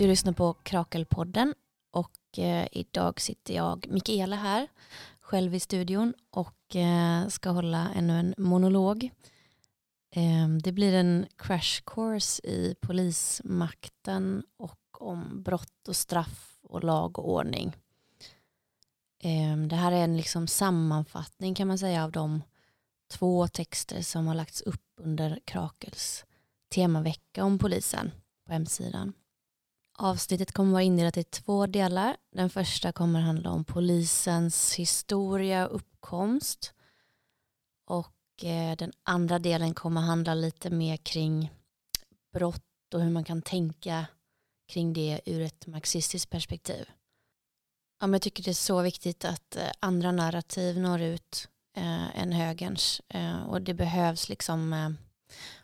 Du 0.00 0.06
lyssnar 0.06 0.32
på 0.32 0.52
Krakelpodden 0.52 1.54
och 1.90 2.38
eh, 2.38 2.68
idag 2.72 3.20
sitter 3.20 3.54
jag, 3.54 3.86
Mikaela 3.90 4.36
här, 4.36 4.68
själv 5.20 5.54
i 5.54 5.60
studion 5.60 6.14
och 6.30 6.76
eh, 6.76 7.28
ska 7.28 7.50
hålla 7.50 7.90
ännu 7.94 8.18
en 8.18 8.34
monolog. 8.38 9.10
Eh, 10.10 10.48
det 10.62 10.72
blir 10.72 10.94
en 10.94 11.26
crash 11.36 11.82
course 11.86 12.46
i 12.46 12.74
polismakten 12.80 14.42
och 14.56 15.02
om 15.02 15.42
brott 15.42 15.88
och 15.88 15.96
straff 15.96 16.58
och 16.62 16.84
lag 16.84 17.18
och 17.18 17.30
ordning. 17.30 17.76
Eh, 19.22 19.56
det 19.56 19.76
här 19.76 19.92
är 19.92 20.04
en 20.04 20.16
liksom 20.16 20.46
sammanfattning 20.46 21.54
kan 21.54 21.68
man 21.68 21.78
säga 21.78 22.04
av 22.04 22.12
de 22.12 22.42
två 23.10 23.48
texter 23.48 24.02
som 24.02 24.26
har 24.26 24.34
lagts 24.34 24.60
upp 24.62 24.86
under 24.96 25.38
Krakels 25.44 26.24
temavecka 26.68 27.44
om 27.44 27.58
polisen 27.58 28.10
på 28.46 28.52
hemsidan. 28.52 29.12
Avsnittet 30.02 30.52
kommer 30.52 30.72
vara 30.72 30.82
indelat 30.82 31.16
i 31.16 31.24
två 31.24 31.66
delar. 31.66 32.16
Den 32.32 32.50
första 32.50 32.92
kommer 32.92 33.20
handla 33.20 33.50
om 33.50 33.64
polisens 33.64 34.74
historia 34.74 35.68
och 35.68 35.76
uppkomst. 35.76 36.72
Och 37.86 38.44
eh, 38.44 38.76
den 38.76 38.92
andra 39.02 39.38
delen 39.38 39.74
kommer 39.74 40.00
handla 40.00 40.34
lite 40.34 40.70
mer 40.70 40.96
kring 40.96 41.52
brott 42.32 42.94
och 42.94 43.00
hur 43.00 43.10
man 43.10 43.24
kan 43.24 43.42
tänka 43.42 44.06
kring 44.68 44.92
det 44.92 45.20
ur 45.26 45.40
ett 45.40 45.66
marxistiskt 45.66 46.30
perspektiv. 46.30 46.88
Ja, 48.00 48.06
men 48.06 48.12
jag 48.12 48.22
tycker 48.22 48.42
det 48.42 48.50
är 48.50 48.54
så 48.54 48.82
viktigt 48.82 49.24
att 49.24 49.56
eh, 49.56 49.70
andra 49.80 50.12
narrativ 50.12 50.78
når 50.78 51.00
ut 51.00 51.48
eh, 51.76 52.20
än 52.20 52.32
högerns. 52.32 53.00
Eh, 53.08 53.42
och 53.42 53.62
det 53.62 53.74
behövs 53.74 54.28
liksom 54.28 54.72
eh, 54.72 54.90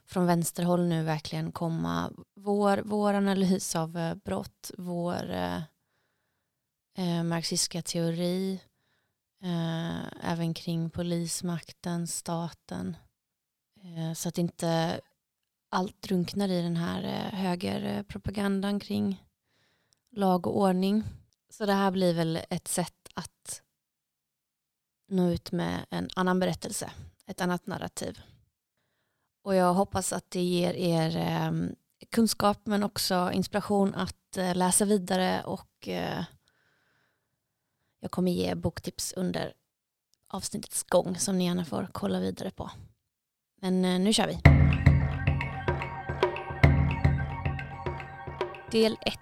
från 0.06 0.26
vänsterhåll 0.26 0.86
nu 0.86 1.02
verkligen 1.02 1.52
komma 1.52 2.12
vår, 2.34 2.82
vår 2.84 3.14
analys 3.14 3.76
av 3.76 3.96
eh, 3.96 4.14
brott, 4.14 4.70
vår 4.78 5.30
eh, 5.30 5.62
eh, 6.98 7.22
marxistiska 7.22 7.82
teori, 7.82 8.60
eh, 9.42 10.30
även 10.32 10.54
kring 10.54 10.90
polismakten, 10.90 12.06
staten. 12.06 12.96
Eh, 13.82 14.12
så 14.14 14.28
att 14.28 14.38
inte 14.38 15.00
allt 15.68 16.02
drunknar 16.02 16.48
i 16.48 16.62
den 16.62 16.76
här 16.76 17.02
eh, 17.02 17.38
högerpropagandan 17.38 18.80
kring 18.80 19.24
lag 20.12 20.46
och 20.46 20.58
ordning. 20.58 21.04
Så 21.50 21.66
det 21.66 21.72
här 21.72 21.90
blir 21.90 22.14
väl 22.14 22.38
ett 22.50 22.68
sätt 22.68 23.08
att 23.14 23.62
nå 25.08 25.30
ut 25.30 25.52
med 25.52 25.86
en 25.90 26.08
annan 26.16 26.40
berättelse, 26.40 26.90
ett 27.26 27.40
annat 27.40 27.66
narrativ. 27.66 28.20
Och 29.46 29.54
jag 29.54 29.74
hoppas 29.74 30.12
att 30.12 30.30
det 30.30 30.42
ger 30.42 30.74
er 30.74 31.16
eh, 31.16 31.52
kunskap 32.10 32.58
men 32.64 32.82
också 32.82 33.30
inspiration 33.32 33.94
att 33.94 34.36
eh, 34.36 34.54
läsa 34.54 34.84
vidare 34.84 35.42
och 35.44 35.88
eh, 35.88 36.24
jag 38.00 38.10
kommer 38.10 38.32
ge 38.32 38.54
boktips 38.54 39.12
under 39.12 39.52
avsnittets 40.28 40.82
gång 40.82 41.16
som 41.16 41.38
ni 41.38 41.44
gärna 41.44 41.64
får 41.64 41.88
kolla 41.92 42.20
vidare 42.20 42.50
på. 42.50 42.70
Men 43.60 43.84
eh, 43.84 44.00
nu 44.00 44.12
kör 44.12 44.26
vi. 44.26 44.38
Del 48.70 48.96
1. 49.00 49.18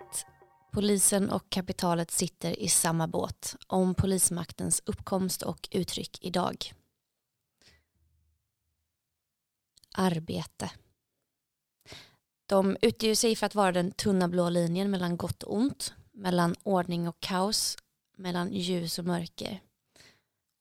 Polisen 0.73 1.31
och 1.31 1.51
kapitalet 1.51 2.11
sitter 2.11 2.61
i 2.61 2.69
samma 2.69 3.09
båt 3.09 3.57
om 3.67 3.95
polismaktens 3.95 4.83
uppkomst 4.87 5.43
och 5.43 5.69
uttryck 5.71 6.19
idag. 6.21 6.73
Arbete. 9.95 10.71
De 12.47 12.77
utger 12.83 13.15
sig 13.15 13.37
för 13.37 13.47
att 13.47 13.55
vara 13.55 13.73
den 13.73 13.93
tunna 13.93 14.29
blå 14.29 14.49
linjen 14.49 14.91
mellan 14.91 15.17
gott 15.17 15.43
och 15.43 15.55
ont, 15.55 15.95
mellan 16.13 16.55
ordning 16.63 17.09
och 17.09 17.21
kaos, 17.21 17.77
mellan 18.17 18.53
ljus 18.53 18.99
och 18.99 19.05
mörker. 19.05 19.61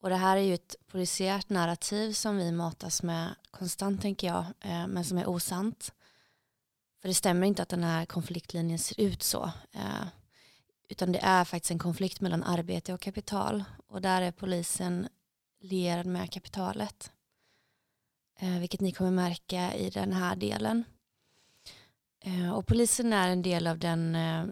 Och 0.02 0.10
det 0.10 0.16
här 0.16 0.38
är 0.38 0.42
ju 0.42 0.54
ett 0.54 0.76
polisiärt 0.88 1.50
narrativ 1.50 2.14
som 2.14 2.38
vi 2.38 2.52
matas 2.52 3.04
med 3.04 3.36
konstant 3.52 4.02
tänker 4.02 4.28
jag, 4.28 4.46
eh, 4.60 4.88
men 4.88 5.06
som 5.06 5.18
är 5.18 5.30
osant. 5.30 5.94
För 7.02 7.08
det 7.08 7.14
stämmer 7.14 7.48
inte 7.48 7.62
att 7.62 7.70
den 7.70 7.84
här 7.84 8.06
konfliktlinjen 8.06 8.80
ser 8.80 9.02
ut 9.02 9.24
så. 9.24 9.52
Eh, 9.72 10.08
utan 10.90 11.12
det 11.12 11.20
är 11.20 11.46
faktiskt 11.46 11.72
en 11.72 11.80
konflikt 11.80 12.22
mellan 12.22 12.44
arbete 12.44 12.94
och 12.94 13.02
kapital. 13.02 13.64
Och 13.88 14.02
där 14.02 14.22
är 14.22 14.32
polisen 14.32 15.08
lierad 15.60 16.06
med 16.06 16.32
kapitalet 16.32 17.12
Eh, 18.44 18.60
vilket 18.60 18.82
ni 18.82 18.92
kommer 18.92 19.12
märka 19.12 19.74
i 19.76 19.90
den 19.90 20.14
här 20.14 20.36
delen. 20.36 20.84
Eh, 22.26 22.54
och 22.54 22.68
polisen 22.68 23.14
är 23.14 23.30
en 23.30 23.42
del 23.42 23.68
av 23.68 23.80
den 23.80 24.16
eh, 24.16 24.46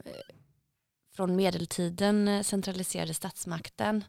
från 1.16 1.36
medeltiden 1.36 2.44
centraliserade 2.44 3.14
statsmakten. 3.14 4.04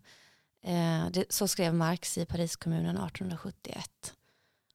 Så 1.29 1.49
skrev 1.49 1.75
Marx 1.75 2.19
i 2.19 2.27
Pariskommunen 2.27 2.97
1871. 2.97 4.15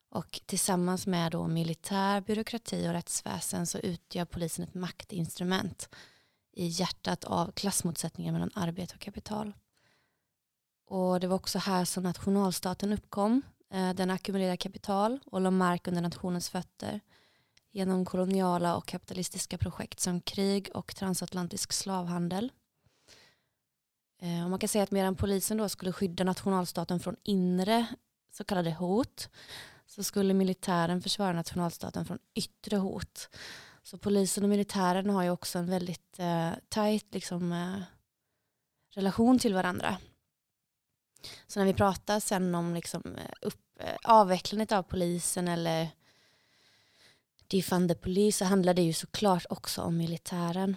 Och 0.09 0.41
tillsammans 0.45 1.07
med 1.07 1.31
då 1.31 1.47
militär, 1.47 2.21
byråkrati 2.21 2.87
och 2.87 2.91
rättsväsen 2.91 3.67
så 3.67 3.77
utgör 3.77 4.25
polisen 4.25 4.63
ett 4.63 4.73
maktinstrument 4.73 5.89
i 6.53 6.67
hjärtat 6.67 7.23
av 7.23 7.51
klassmotsättningar 7.51 8.31
mellan 8.31 8.51
arbete 8.53 8.95
och 8.95 9.01
kapital. 9.01 9.53
Och 10.87 11.19
det 11.19 11.27
var 11.27 11.35
också 11.35 11.59
här 11.59 11.85
som 11.85 12.03
nationalstaten 12.03 12.93
uppkom 12.93 13.41
Eh, 13.69 13.93
den 13.93 14.11
ackumulerar 14.11 14.55
kapital 14.55 15.19
och 15.25 15.41
la 15.41 15.51
mark 15.51 15.87
under 15.87 16.01
nationens 16.01 16.49
fötter 16.49 16.99
genom 17.71 18.05
koloniala 18.05 18.75
och 18.75 18.87
kapitalistiska 18.87 19.57
projekt 19.57 19.99
som 19.99 20.21
krig 20.21 20.69
och 20.73 20.95
transatlantisk 20.95 21.73
slavhandel. 21.73 22.51
Eh, 24.21 24.43
och 24.43 24.49
man 24.49 24.59
kan 24.59 24.69
säga 24.69 24.83
att 24.83 24.91
medan 24.91 25.15
polisen 25.15 25.57
då 25.57 25.69
skulle 25.69 25.91
skydda 25.91 26.23
nationalstaten 26.23 26.99
från 26.99 27.15
inre 27.23 27.85
så 28.31 28.43
kallade 28.43 28.71
hot 28.71 29.29
så 29.85 30.03
skulle 30.03 30.33
militären 30.33 31.01
försvara 31.01 31.33
nationalstaten 31.33 32.05
från 32.05 32.19
yttre 32.33 32.77
hot. 32.77 33.29
Så 33.83 33.97
polisen 33.97 34.43
och 34.43 34.49
militären 34.49 35.09
har 35.09 35.23
ju 35.23 35.29
också 35.29 35.59
en 35.59 35.69
väldigt 35.69 36.19
eh, 36.19 36.51
tajt 36.69 37.13
liksom, 37.13 37.51
eh, 37.51 37.81
relation 38.93 39.39
till 39.39 39.53
varandra. 39.53 39.97
Så 41.47 41.59
när 41.59 41.65
vi 41.65 41.73
pratar 41.73 42.19
sen 42.19 42.55
om 42.55 42.73
liksom 42.73 43.01
eh, 43.17 43.31
upp, 43.41 43.61
eh, 43.79 43.95
avvecklandet 44.03 44.71
av 44.71 44.83
polisen 44.83 45.47
eller 45.47 45.89
defund 47.47 47.89
the 47.89 47.95
police 47.95 48.37
så 48.37 48.45
handlar 48.45 48.73
det 48.73 48.81
ju 48.81 48.93
såklart 48.93 49.45
också 49.49 49.81
om 49.81 49.97
militären. 49.97 50.75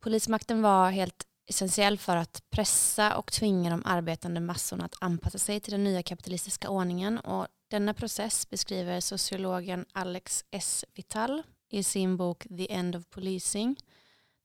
Polismakten 0.00 0.62
var 0.62 0.90
helt 0.90 1.26
essentiell 1.46 1.98
för 1.98 2.16
att 2.16 2.42
pressa 2.50 3.16
och 3.16 3.32
tvinga 3.32 3.70
de 3.70 3.82
arbetande 3.84 4.40
massorna 4.40 4.84
att 4.84 4.96
anpassa 5.00 5.38
sig 5.38 5.60
till 5.60 5.72
den 5.72 5.84
nya 5.84 6.02
kapitalistiska 6.02 6.68
ordningen 6.68 7.18
och 7.18 7.46
denna 7.68 7.94
process 7.94 8.50
beskriver 8.50 9.00
sociologen 9.00 9.84
Alex 9.92 10.44
S. 10.50 10.84
Vital 10.94 11.42
i 11.70 11.82
sin 11.82 12.16
bok 12.16 12.46
The 12.56 12.72
End 12.72 12.96
of 12.96 13.06
Policing 13.10 13.76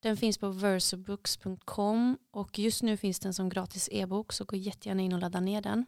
den 0.06 0.18
finns 0.18 0.38
på 0.38 0.50
versobooks.com 0.50 2.18
och 2.32 2.60
just 2.60 2.84
nu 2.84 2.98
finns 2.98 3.20
den 3.20 3.34
som 3.34 3.50
gratis 3.50 3.90
e-bok 3.92 4.34
så 4.34 4.46
gå 4.46 4.56
jättegärna 4.56 5.02
in 5.02 5.14
och 5.14 5.20
ladda 5.20 5.40
ner 5.40 5.62
den. 5.62 5.86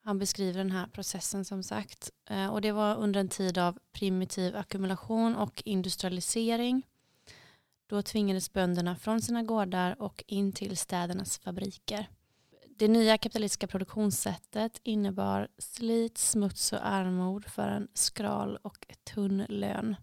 Han 0.00 0.18
beskriver 0.18 0.58
den 0.58 0.70
här 0.70 0.86
processen 0.86 1.44
som 1.44 1.62
sagt 1.62 2.10
eh, 2.30 2.46
och 2.46 2.60
det 2.60 2.72
var 2.72 2.96
under 2.96 3.20
en 3.20 3.28
tid 3.28 3.58
av 3.58 3.78
primitiv 3.92 4.56
ackumulation 4.56 5.36
och 5.36 5.62
industrialisering. 5.64 6.82
Då 7.86 8.02
tvingades 8.02 8.52
bönderna 8.52 8.96
från 8.96 9.22
sina 9.22 9.42
gårdar 9.42 10.02
och 10.02 10.24
in 10.26 10.52
till 10.52 10.76
städernas 10.76 11.38
fabriker. 11.38 12.08
Det 12.78 12.88
nya 12.88 13.18
kapitalistiska 13.18 13.66
produktionssättet 13.66 14.80
innebar 14.82 15.48
slit, 15.58 16.18
smuts 16.18 16.72
och 16.72 16.86
armod 16.86 17.44
för 17.44 17.68
en 17.68 17.88
skral 17.94 18.58
och 18.62 18.86
tunn 19.14 19.46
lön. 19.48 19.96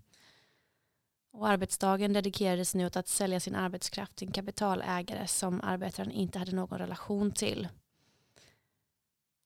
Och 1.34 1.48
arbetsdagen 1.48 2.14
dedikerades 2.14 2.76
nu 2.76 2.86
åt 2.86 2.96
att 2.96 3.08
sälja 3.08 3.40
sin 3.40 3.56
arbetskraft 3.56 4.16
till 4.16 4.28
en 4.28 4.34
kapitalägare 4.34 5.28
som 5.28 5.62
arbetaren 5.62 6.12
inte 6.12 6.40
hade 6.40 6.56
någon 6.56 6.80
relation 6.80 7.32
till. 7.32 7.68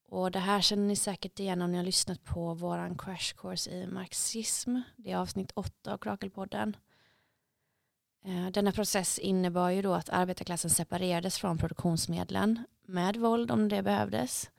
Och 0.09 0.31
det 0.31 0.39
här 0.39 0.61
känner 0.61 0.83
ni 0.83 0.95
säkert 0.95 1.39
igen 1.39 1.61
om 1.61 1.71
ni 1.71 1.77
har 1.77 1.85
lyssnat 1.85 2.23
på 2.23 2.53
våran 2.53 2.97
crash 2.97 3.33
course 3.37 3.71
i 3.71 3.87
marxism. 3.87 4.79
Det 4.95 5.11
är 5.11 5.17
avsnitt 5.17 5.51
8 5.55 5.93
av 5.93 5.97
Krakelpodden. 5.97 6.77
Eh, 8.25 8.47
denna 8.47 8.71
process 8.71 9.19
innebar 9.19 9.69
ju 9.69 9.81
då 9.81 9.93
att 9.93 10.09
arbetarklassen 10.09 10.69
separerades 10.69 11.37
från 11.37 11.57
produktionsmedlen 11.57 12.63
med 12.85 13.17
våld 13.17 13.51
om 13.51 13.69
det 13.69 13.83
behövdes 13.83 14.49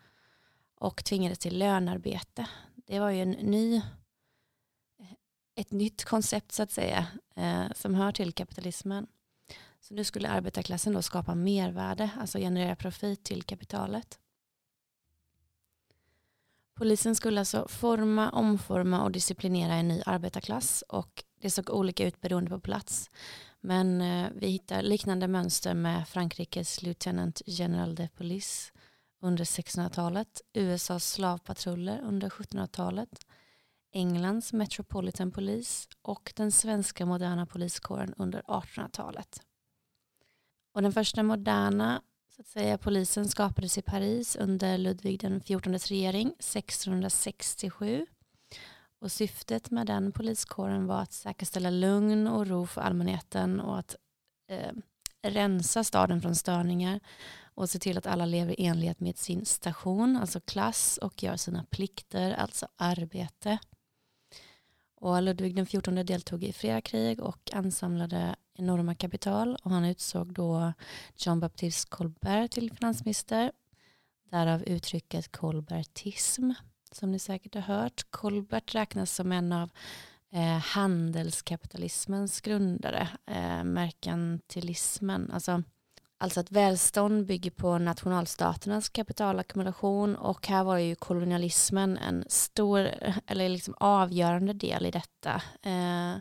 och 0.75 1.05
tvingades 1.05 1.39
till 1.39 1.59
lönarbete. 1.59 2.49
Det 2.75 3.01
var 3.01 3.11
ju 3.11 3.23
en 3.23 3.31
ny 3.31 3.83
ett 5.59 5.71
nytt 5.71 6.05
koncept 6.05 6.53
så 6.53 6.63
att 6.63 6.71
säga 6.71 7.07
eh, 7.37 7.65
som 7.75 7.95
hör 7.95 8.13
till 8.13 8.33
kapitalismen. 8.33 9.07
Så 9.81 9.95
nu 9.95 10.05
skulle 10.05 10.29
arbetarklassen 10.29 10.93
då 10.93 11.03
skapa 11.03 11.35
mervärde, 11.35 12.11
alltså 12.21 12.39
generera 12.39 12.77
profit 12.77 13.25
till 13.25 13.43
kapitalet. 13.43 14.19
Polisen 16.75 17.15
skulle 17.15 17.41
alltså 17.41 17.69
forma, 17.69 18.31
omforma 18.31 19.03
och 19.05 19.11
disciplinera 19.13 19.75
en 19.75 19.89
ny 19.89 20.03
arbetarklass 20.07 20.85
och 20.89 21.25
Det 21.41 21.51
såg 21.51 21.71
olika 21.71 22.07
ut 22.07 22.21
beroende 22.21 22.51
på 22.51 22.61
plats. 22.61 23.11
Men 23.61 24.01
eh, 24.01 24.31
vi 24.35 24.49
hittar 24.49 24.83
liknande 24.83 25.29
mönster 25.29 25.75
med 25.75 26.09
Frankrikes 26.09 26.83
Lieutenant 26.83 27.43
General 27.47 27.95
de 27.95 28.09
Police 28.09 28.73
under 29.21 29.45
1600-talet, 29.45 30.43
USAs 30.53 31.13
slavpatruller 31.13 32.01
under 32.01 32.29
1700-talet, 32.29 33.27
Englands 33.93 34.53
Metropolitan 34.53 35.31
Police 35.31 35.89
och 36.03 36.33
den 36.37 36.53
svenska 36.53 37.07
moderna 37.07 37.47
poliskåren 37.47 38.15
under 38.17 38.43
1800-talet. 38.43 39.43
Och 40.73 40.83
den 40.83 40.93
första 40.93 41.23
moderna 41.23 42.03
så 42.39 42.43
att 42.43 42.49
säga, 42.49 42.79
polisen 42.79 43.29
skapades 43.29 43.79
i 43.79 43.83
Paris 43.83 44.37
under 44.37 44.79
Ludvig 44.79 45.21
den 45.21 45.41
XIVs 45.41 45.87
regering 45.87 46.29
1667. 46.29 48.07
Och 49.01 49.13
syftet 49.13 49.71
med 49.71 49.87
den 49.87 50.13
poliskåren 50.13 50.87
var 50.87 51.03
att 51.03 51.13
säkerställa 51.13 51.71
lugn 51.71 52.27
och 52.27 52.47
ro 52.47 52.67
för 52.67 52.81
allmänheten 52.81 53.61
och 53.61 53.79
att 53.79 53.97
eh, 54.49 54.73
rensa 55.23 55.85
staden 55.85 56.21
från 56.21 56.37
störningar 56.37 57.01
och 57.55 57.71
se 57.71 57.79
till 57.79 57.99
att 57.99 58.07
alla 58.07 58.27
lever 58.27 58.61
i 58.61 58.67
enlighet 58.67 59.01
med 59.01 59.19
sin 59.19 59.47
station, 59.47 60.17
alltså 60.17 60.41
klass 60.41 60.99
och 61.03 61.23
gör 61.23 61.37
sina 61.37 61.65
plikter, 61.65 62.33
alltså 62.33 62.69
arbete. 62.77 63.59
Och 65.01 65.23
Ludvig 65.23 65.57
den 65.57 65.67
XIV 65.67 66.05
deltog 66.05 66.45
i 66.45 66.53
flera 66.53 66.81
krig 66.81 67.21
och 67.21 67.51
ansamlade 67.53 68.37
enorma 68.55 68.95
kapital 68.95 69.57
och 69.63 69.71
han 69.71 69.85
utsåg 69.85 70.33
då 70.33 70.73
Jean 71.17 71.41
Baptiste 71.41 71.89
Colbert 71.91 72.51
till 72.51 72.73
finansminister. 72.73 73.53
Därav 74.31 74.63
uttrycket 74.63 75.33
kolbertism 75.33 76.51
som 76.93 77.13
ni 77.13 77.19
säkert 77.19 77.55
har 77.55 77.63
hört. 77.63 78.11
Colbert 78.11 78.75
räknas 78.75 79.15
som 79.15 79.33
en 79.33 79.53
av 79.53 79.71
eh, 80.33 80.59
handelskapitalismens 80.59 82.41
grundare, 82.41 83.09
eh, 83.27 83.65
merkantilismen. 83.65 85.31
Alltså, 85.31 85.63
alltså 86.19 86.41
att 86.41 86.53
välstånd 86.53 87.27
bygger 87.27 87.51
på 87.51 87.79
nationalstaternas 87.79 88.89
kapitalackumulation 88.89 90.17
och 90.17 90.47
här 90.47 90.65
var 90.65 90.79
ju 90.79 90.95
kolonialismen 90.95 91.99
en 91.99 92.25
stor 92.29 92.91
eller 93.27 93.49
liksom 93.49 93.75
avgörande 93.79 94.53
del 94.53 94.87
i 94.87 94.91
detta. 94.91 95.43
Eh, 95.63 96.17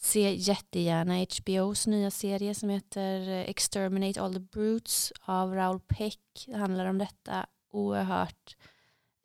se 0.00 0.34
jättegärna 0.34 1.14
HBOs 1.14 1.86
nya 1.86 2.10
serie 2.10 2.54
som 2.54 2.68
heter 2.68 3.28
Exterminate 3.28 4.22
All 4.22 4.34
the 4.34 4.40
Brutes 4.40 5.12
av 5.20 5.54
Raoul 5.54 5.80
Peck. 5.80 6.44
Det 6.46 6.56
handlar 6.56 6.86
om 6.86 6.98
detta 6.98 7.46
oerhört 7.70 8.56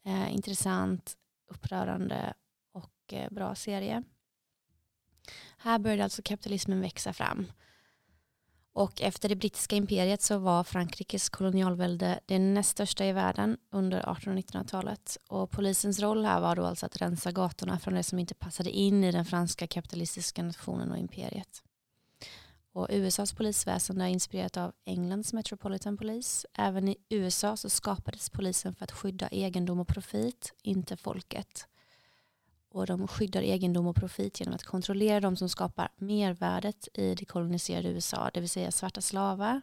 eh, 0.05 0.33
intressant, 0.33 1.17
upprörande 1.49 2.33
och 2.71 3.13
eh, 3.13 3.29
bra 3.29 3.55
serie. 3.55 4.03
Här 5.57 5.79
började 5.79 6.03
alltså 6.03 6.21
kapitalismen 6.21 6.81
växa 6.81 7.13
fram. 7.13 7.47
Och 8.73 9.01
efter 9.01 9.29
det 9.29 9.35
brittiska 9.35 9.75
imperiet 9.75 10.21
så 10.21 10.37
var 10.37 10.63
Frankrikes 10.63 11.29
kolonialvälde 11.29 12.19
det 12.25 12.39
näst 12.39 12.69
största 12.69 13.05
i 13.05 13.11
världen 13.11 13.57
under 13.71 13.97
1800 13.97 14.31
och 14.31 14.65
1900-talet. 14.65 15.17
Och 15.27 15.51
polisens 15.51 15.99
roll 15.99 16.25
här 16.25 16.41
var 16.41 16.55
då 16.55 16.65
alltså 16.65 16.85
att 16.85 17.01
rensa 17.01 17.31
gatorna 17.31 17.79
från 17.79 17.93
det 17.93 18.03
som 18.03 18.19
inte 18.19 18.33
passade 18.33 18.69
in 18.71 19.03
i 19.03 19.11
den 19.11 19.25
franska 19.25 19.67
kapitalistiska 19.67 20.43
nationen 20.43 20.91
och 20.91 20.97
imperiet. 20.97 21.63
Och 22.73 22.87
USAs 22.89 23.33
polisväsende 23.33 24.05
är 24.05 24.09
inspirerat 24.09 24.57
av 24.57 24.71
Englands 24.85 25.33
Metropolitan 25.33 25.97
Police. 25.97 26.47
Även 26.53 26.87
i 26.87 26.97
USA 27.09 27.57
så 27.57 27.69
skapades 27.69 28.29
polisen 28.29 28.75
för 28.75 28.83
att 28.83 28.91
skydda 28.91 29.27
egendom 29.27 29.79
och 29.79 29.87
profit, 29.87 30.53
inte 30.63 30.97
folket. 30.97 31.67
Och 32.73 32.85
de 32.85 33.07
skyddar 33.07 33.41
egendom 33.41 33.87
och 33.87 33.95
profit 33.95 34.39
genom 34.39 34.55
att 34.55 34.63
kontrollera 34.63 35.19
de 35.19 35.35
som 35.35 35.49
skapar 35.49 35.89
mervärdet 35.97 36.87
i 36.93 37.15
det 37.15 37.25
koloniserade 37.25 37.89
USA, 37.89 38.31
det 38.33 38.39
vill 38.39 38.49
säga 38.49 38.71
svarta 38.71 39.01
slavar. 39.01 39.61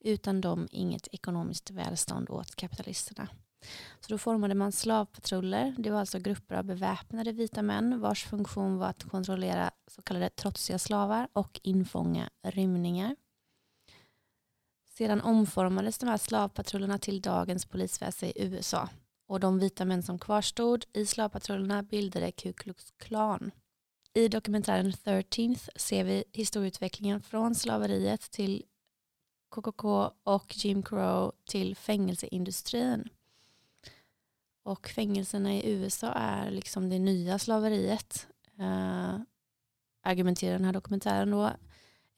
Utan 0.00 0.40
dem 0.40 0.68
inget 0.70 1.08
ekonomiskt 1.12 1.70
välstånd 1.70 2.30
åt 2.30 2.56
kapitalisterna. 2.56 3.28
Så 4.00 4.12
då 4.12 4.18
formade 4.18 4.54
man 4.54 4.72
slavpatruller. 4.72 5.74
Det 5.78 5.90
var 5.90 6.00
alltså 6.00 6.18
grupper 6.18 6.54
av 6.54 6.64
beväpnade 6.64 7.32
vita 7.32 7.62
män 7.62 8.00
vars 8.00 8.24
funktion 8.24 8.78
var 8.78 8.88
att 8.88 9.04
kontrollera 9.04 9.70
så 9.86 10.02
kallade 10.02 10.30
trotsiga 10.30 10.78
slavar 10.78 11.28
och 11.32 11.60
infånga 11.62 12.30
rymningar. 12.42 13.16
Sedan 14.90 15.20
omformades 15.20 15.98
de 15.98 16.06
här 16.06 16.18
slavpatrullerna 16.18 16.98
till 16.98 17.20
dagens 17.20 17.66
polisväsen 17.66 18.28
i 18.28 18.32
USA 18.36 18.88
och 19.30 19.40
de 19.40 19.58
vita 19.58 19.84
män 19.84 20.02
som 20.02 20.18
kvarstod 20.18 20.84
i 20.92 21.06
slavpatrullerna 21.06 21.82
bildade 21.82 22.32
Ku 22.32 22.52
Klux 22.52 22.92
Klan. 22.96 23.50
I 24.12 24.28
dokumentären 24.28 24.92
13th 24.92 25.68
ser 25.76 26.04
vi 26.04 26.24
historieutvecklingen 26.32 27.20
från 27.20 27.54
slaveriet 27.54 28.30
till 28.30 28.64
KKK 29.50 30.10
och 30.22 30.56
Jim 30.56 30.82
Crow 30.82 31.32
till 31.44 31.76
fängelseindustrin. 31.76 33.08
Och 34.62 34.88
fängelserna 34.88 35.54
i 35.54 35.70
USA 35.70 36.12
är 36.12 36.50
liksom 36.50 36.88
det 36.88 36.98
nya 36.98 37.38
slaveriet. 37.38 38.26
Uh, 38.60 39.18
argumenterar 40.02 40.52
den 40.52 40.64
här 40.64 40.72
dokumentären 40.72 41.30
då. 41.30 41.50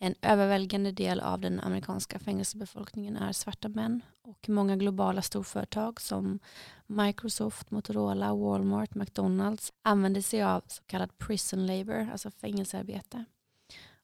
En 0.04 0.14
överväldigande 0.22 0.93
del 0.93 1.20
av 1.20 1.40
den 1.40 1.60
amerikanska 1.60 2.19
fängelsebefolkningen 2.19 3.16
är 3.16 3.32
svarta 3.32 3.69
män 3.69 4.02
och 4.22 4.49
många 4.49 4.76
globala 4.76 5.22
storföretag 5.22 6.00
som 6.00 6.38
Microsoft, 6.87 7.70
Motorola, 7.70 8.34
Walmart, 8.34 8.94
McDonalds 8.94 9.72
använder 9.82 10.20
sig 10.20 10.43
av 10.43 10.62
så 10.66 10.82
kallad 10.82 11.19
prison 11.19 11.66
labor, 11.66 12.08
alltså 12.12 12.31
fängelsearbete. 12.31 13.25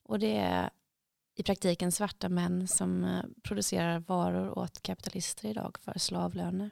Och 0.03 0.19
det 0.19 0.37
är 0.37 0.71
i 1.37 1.43
praktiken 1.43 1.93
svarta 1.93 2.29
män 2.29 2.69
som 2.69 3.05
eh, 3.05 3.25
producerar 3.43 3.99
varor 3.99 4.59
åt 4.59 4.83
kapitalister 4.83 5.49
idag 5.49 5.79
för 5.81 5.99
slavlöner. 5.99 6.71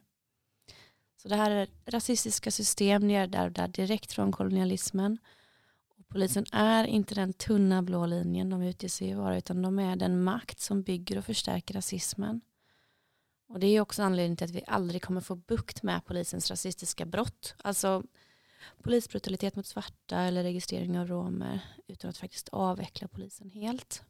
Så 1.22 1.28
det 1.28 1.36
här 1.36 1.50
är 1.50 1.68
rasistiska 1.86 2.50
system 2.50 3.08
nedärvda 3.08 3.68
direkt 3.68 4.12
från 4.12 4.32
kolonialismen. 4.32 5.18
Och 6.06 6.12
polisen 6.12 6.44
är 6.52 6.84
inte 6.84 7.14
den 7.14 7.32
tunna 7.32 7.82
blå 7.82 8.06
linjen 8.06 8.50
de 8.50 8.62
utger 8.62 8.88
sig 8.88 9.14
vara 9.14 9.38
utan 9.38 9.62
de 9.62 9.78
är 9.78 9.96
den 9.96 10.24
makt 10.24 10.60
som 10.60 10.82
bygger 10.82 11.18
och 11.18 11.24
förstärker 11.24 11.74
rasismen. 11.74 12.40
Och 13.48 13.60
det 13.60 13.66
är 13.66 13.80
också 13.80 14.02
anledningen 14.02 14.36
till 14.36 14.44
att 14.44 14.50
vi 14.50 14.64
aldrig 14.66 15.02
kommer 15.02 15.20
få 15.20 15.34
bukt 15.34 15.82
med 15.82 16.04
polisens 16.04 16.50
rasistiska 16.50 17.06
brott. 17.06 17.54
Alltså 17.58 18.02
polisbrutalitet 18.82 19.56
mot 19.56 19.66
svarta 19.66 20.20
eller 20.20 20.42
registrering 20.42 20.98
av 20.98 21.08
romer 21.08 21.60
utan 21.86 22.10
att 22.10 22.18
faktiskt 22.18 22.48
avveckla 22.48 23.08
polisen 23.08 23.50
helt. 23.50 24.04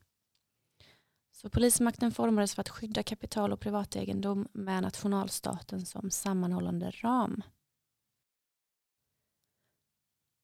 Så 1.33 1.51
polismakten 1.51 2.13
formades 2.13 2.55
för 2.55 2.61
att 2.61 2.69
skydda 2.69 3.03
kapital 3.03 3.53
och 3.53 3.61
privategendom 3.61 4.49
med 4.53 4.83
nationalstaten 4.83 5.87
som 5.87 6.11
sammanhållande 6.11 6.91
ram. 6.91 7.43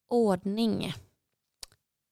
Ordning. 0.07 0.93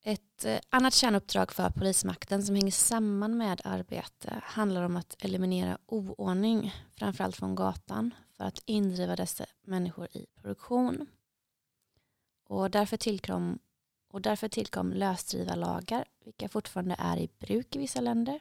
Ett 0.04 0.46
eh, 0.46 0.60
annat 0.70 0.94
kärnuppdrag 0.94 1.52
för 1.52 1.70
polismakten 1.70 2.44
som 2.44 2.56
hänger 2.56 2.72
samman 2.72 3.38
med 3.38 3.62
arbete 3.64 4.42
handlar 4.44 4.84
om 4.84 4.98
att 4.98 5.16
eliminera 5.20 5.78
oordning, 5.86 6.74
framförallt 6.98 7.36
från 7.36 7.56
gatan, 7.56 8.14
för 8.38 8.44
att 8.44 8.62
indriva 8.66 9.16
dessa 9.16 9.46
människor 9.62 10.08
i 10.12 10.26
produktion. 10.42 11.08
Och 12.48 12.72
därför 12.72 12.98
tillkom, 12.98 13.60
och 14.10 14.22
därför 14.22 14.48
tillkom 14.48 14.94
lösdrivarlagar, 14.94 16.06
vilka 16.26 16.50
fortfarande 16.50 16.96
är 17.00 17.18
i 17.18 17.30
bruk 17.40 17.76
i 17.76 17.80
vissa 17.80 18.02
länder 18.02 18.40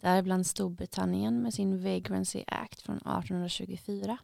däribland 0.00 0.46
Storbritannien 0.46 1.42
med 1.42 1.54
sin 1.54 1.82
Vagrancy 1.82 2.44
Act 2.46 2.82
från 2.82 2.96
1824. 2.96 4.18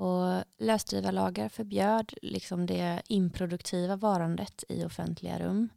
Och 0.00 0.44
lösdrivarlagar 0.58 1.48
förbjöd 1.48 2.14
liksom 2.22 2.66
det 2.66 3.02
improduktiva 3.08 3.96
varandet 3.96 4.64
i 4.68 4.84
offentliga 4.84 5.38
rum. 5.38 5.68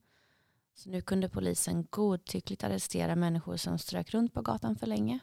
Så 0.73 0.89
nu 0.89 1.01
kunde 1.01 1.29
polisen 1.29 1.87
godtyckligt 1.89 2.63
arrestera 2.63 3.15
människor 3.15 3.57
som 3.57 3.77
strök 3.77 4.13
runt 4.13 4.33
på 4.33 4.41
gatan 4.41 4.75
för 4.75 4.87
länge. 4.87 5.19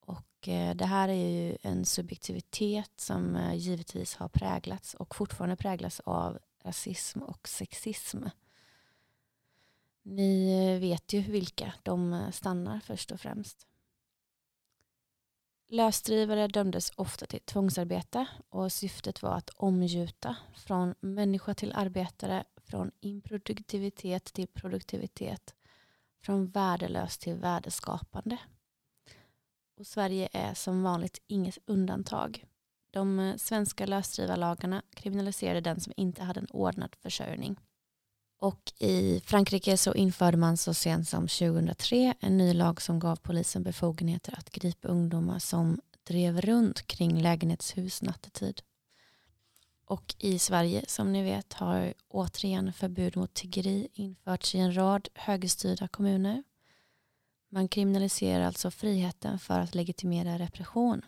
Och 0.00 0.48
eh, 0.48 0.74
det 0.74 0.84
här 0.84 1.08
är 1.08 1.28
ju 1.28 1.56
en 1.62 1.84
subjektivitet 1.84 2.92
som 2.96 3.36
eh, 3.36 3.54
givetvis 3.54 4.14
har 4.14 4.28
präglats 4.28 4.94
och 4.94 5.14
fortfarande 5.14 5.56
präglas 5.56 6.00
av 6.00 6.38
rasism 6.62 7.22
och 7.22 7.48
sexism. 7.48 8.24
Ni 10.02 10.52
eh, 10.74 10.80
vet 10.80 11.12
ju 11.12 11.20
vilka 11.20 11.74
de 11.82 12.12
eh, 12.12 12.30
stannar 12.30 12.80
först 12.80 13.10
och 13.10 13.20
främst. 13.20 13.66
Lösdrivare 15.70 16.48
dömdes 16.48 16.92
ofta 16.96 17.26
till 17.26 17.40
tvångsarbete 17.40 18.26
och 18.48 18.72
syftet 18.72 19.22
var 19.22 19.32
att 19.36 19.50
omgjuta 19.56 20.36
från 20.54 20.94
människa 21.00 21.54
till 21.54 21.72
arbetare, 21.72 22.44
från 22.56 22.90
improduktivitet 23.00 24.24
till 24.24 24.48
produktivitet, 24.48 25.54
från 26.22 26.46
värdelöst 26.46 27.20
till 27.20 27.34
värdeskapande. 27.34 28.38
Och 29.78 29.86
Sverige 29.86 30.28
är 30.32 30.54
som 30.54 30.82
vanligt 30.82 31.22
inget 31.26 31.58
undantag. 31.66 32.44
De 32.90 33.18
eh, 33.18 33.36
svenska 33.36 33.86
lösdrivarlagarna 33.86 34.82
kriminaliserade 34.94 35.60
den 35.60 35.80
som 35.80 35.92
inte 35.96 36.22
hade 36.22 36.40
en 36.40 36.50
ordnad 36.50 36.96
försörjning. 37.02 37.56
Och 38.40 38.72
i 38.78 39.20
Frankrike 39.24 39.76
så 39.76 39.94
införde 39.94 40.36
man 40.36 40.56
så 40.56 40.74
sent 40.74 41.08
som 41.08 41.28
2003 41.28 42.14
en 42.20 42.38
ny 42.38 42.54
lag 42.54 42.82
som 42.82 42.98
gav 42.98 43.16
polisen 43.16 43.62
befogenheter 43.62 44.34
att 44.38 44.50
gripa 44.50 44.88
ungdomar 44.88 45.38
som 45.38 45.80
drev 46.04 46.40
runt 46.40 46.86
kring 46.86 47.22
lägenhetshus 47.22 48.02
nattetid. 48.02 48.62
Och 49.84 50.14
i 50.18 50.38
Sverige 50.38 50.84
som 50.88 51.12
ni 51.12 51.22
vet 51.22 51.52
har 51.52 51.94
återigen 52.08 52.72
förbud 52.72 53.16
mot 53.16 53.34
tiggeri 53.34 53.88
införts 53.92 54.54
i 54.54 54.58
en 54.58 54.76
rad 54.76 55.08
högerstyrda 55.14 55.88
kommuner. 55.88 56.42
Man 57.48 57.68
kriminaliserar 57.68 58.44
alltså 58.44 58.70
friheten 58.70 59.38
för 59.38 59.60
att 59.60 59.74
legitimera 59.74 60.38
repression. 60.38 61.02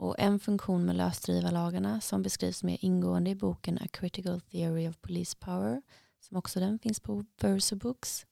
Och 0.00 0.14
en 0.18 0.40
funktion 0.40 0.84
med 0.84 0.96
lösdrivarlagarna 0.96 2.00
som 2.00 2.22
beskrivs 2.22 2.62
mer 2.62 2.78
ingående 2.80 3.30
i 3.30 3.34
boken 3.34 3.78
A 3.78 3.88
Critical 3.92 4.40
Theory 4.40 4.88
of 4.88 4.98
Police 5.00 5.36
Power, 5.38 5.82
som 6.20 6.36
också 6.36 6.60
den 6.60 6.78
finns 6.78 7.00
på 7.00 7.24
Verso 7.40 7.76
Books, 7.76 8.26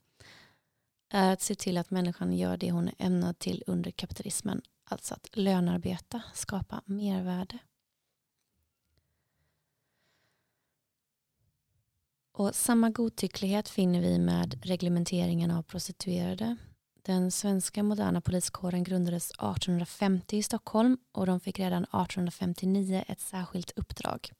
är 1.08 1.32
att 1.32 1.42
se 1.42 1.54
till 1.54 1.78
att 1.78 1.90
människan 1.90 2.36
gör 2.36 2.56
det 2.56 2.70
hon 2.70 2.88
är 2.88 2.94
ämnad 2.98 3.38
till 3.38 3.64
under 3.66 3.90
kapitalismen, 3.90 4.62
alltså 4.84 5.14
att 5.14 5.36
lönarbeta, 5.36 6.22
skapa 6.34 6.82
mervärde. 6.86 7.58
Och 12.32 12.54
samma 12.54 12.90
godtycklighet 12.90 13.68
finner 13.68 14.00
vi 14.00 14.18
med 14.18 14.66
reglementeringen 14.66 15.50
av 15.50 15.62
prostituerade. 15.62 16.56
Den 17.08 17.30
svenska 17.30 17.82
moderna 17.82 18.20
poliskåren 18.20 18.84
grundades 18.84 19.30
1850 19.30 20.36
i 20.36 20.42
Stockholm 20.42 20.98
och 21.12 21.26
de 21.26 21.40
fick 21.40 21.58
redan 21.58 21.84
1859 21.84 23.04
ett 23.08 23.20
särskilt 23.20 23.70
uppdrag. 23.76 24.30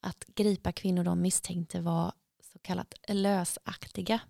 Att 0.00 0.24
gripa 0.26 0.72
kvinnor 0.72 1.04
de 1.04 1.20
misstänkte 1.20 1.80
var 1.80 2.12
så 2.52 2.58
kallat 2.58 2.94
lösaktiga. 3.08 4.20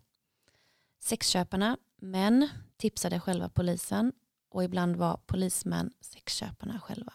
Sexköparna, 1.01 1.77
män, 1.97 2.49
tipsade 2.77 3.21
själva 3.21 3.49
polisen 3.49 4.13
och 4.51 4.65
ibland 4.65 4.97
var 4.97 5.21
polismän 5.27 5.91
sexköparna 6.01 6.81
själva. 6.81 7.13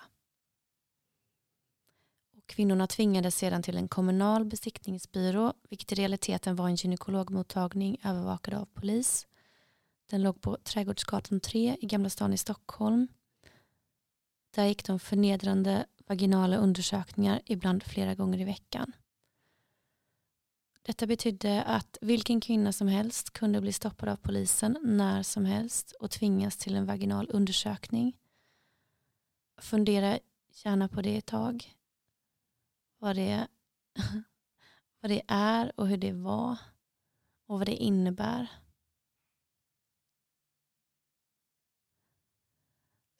Kvinnorna 2.45 2.87
tvingades 2.87 3.35
sedan 3.35 3.63
till 3.63 3.77
en 3.77 3.87
kommunal 3.87 4.45
besiktningsbyrå, 4.45 5.53
vilket 5.69 5.91
i 5.91 5.95
realiteten 5.95 6.55
var 6.55 6.67
en 6.67 6.75
gynekologmottagning 6.75 7.97
övervakad 8.03 8.53
av 8.53 8.65
polis. 8.65 9.27
Den 10.09 10.23
låg 10.23 10.41
på 10.41 10.57
Trädgårdsgatan 10.57 11.39
3 11.39 11.77
i 11.81 11.85
Gamla 11.85 12.09
stan 12.09 12.33
i 12.33 12.37
Stockholm. 12.37 13.07
Där 14.55 14.65
gick 14.65 14.85
de 14.85 14.99
förnedrande 14.99 15.85
vaginala 16.07 16.57
undersökningar 16.57 17.41
ibland 17.45 17.83
flera 17.83 18.15
gånger 18.15 18.39
i 18.39 18.43
veckan. 18.43 18.91
Detta 20.81 21.07
betydde 21.07 21.63
att 21.63 21.97
vilken 22.01 22.41
kvinna 22.41 22.73
som 22.73 22.87
helst 22.87 23.31
kunde 23.31 23.61
bli 23.61 23.73
stoppad 23.73 24.09
av 24.09 24.15
polisen 24.15 24.77
när 24.81 25.23
som 25.23 25.45
helst 25.45 25.91
och 25.91 26.11
tvingas 26.11 26.57
till 26.57 26.75
en 26.75 26.85
vaginal 26.85 27.29
undersökning. 27.29 28.17
Fundera 29.61 30.19
gärna 30.63 30.89
på 30.89 31.01
det 31.01 31.17
ett 31.17 31.25
tag 31.25 31.73
vad 32.97 33.15
det, 33.15 33.47
vad 35.01 35.11
det 35.11 35.21
är 35.27 35.79
och 35.79 35.87
hur 35.87 35.97
det 35.97 36.13
var 36.13 36.57
och 37.47 37.59
vad 37.59 37.67
det 37.67 37.75
innebär. 37.75 38.62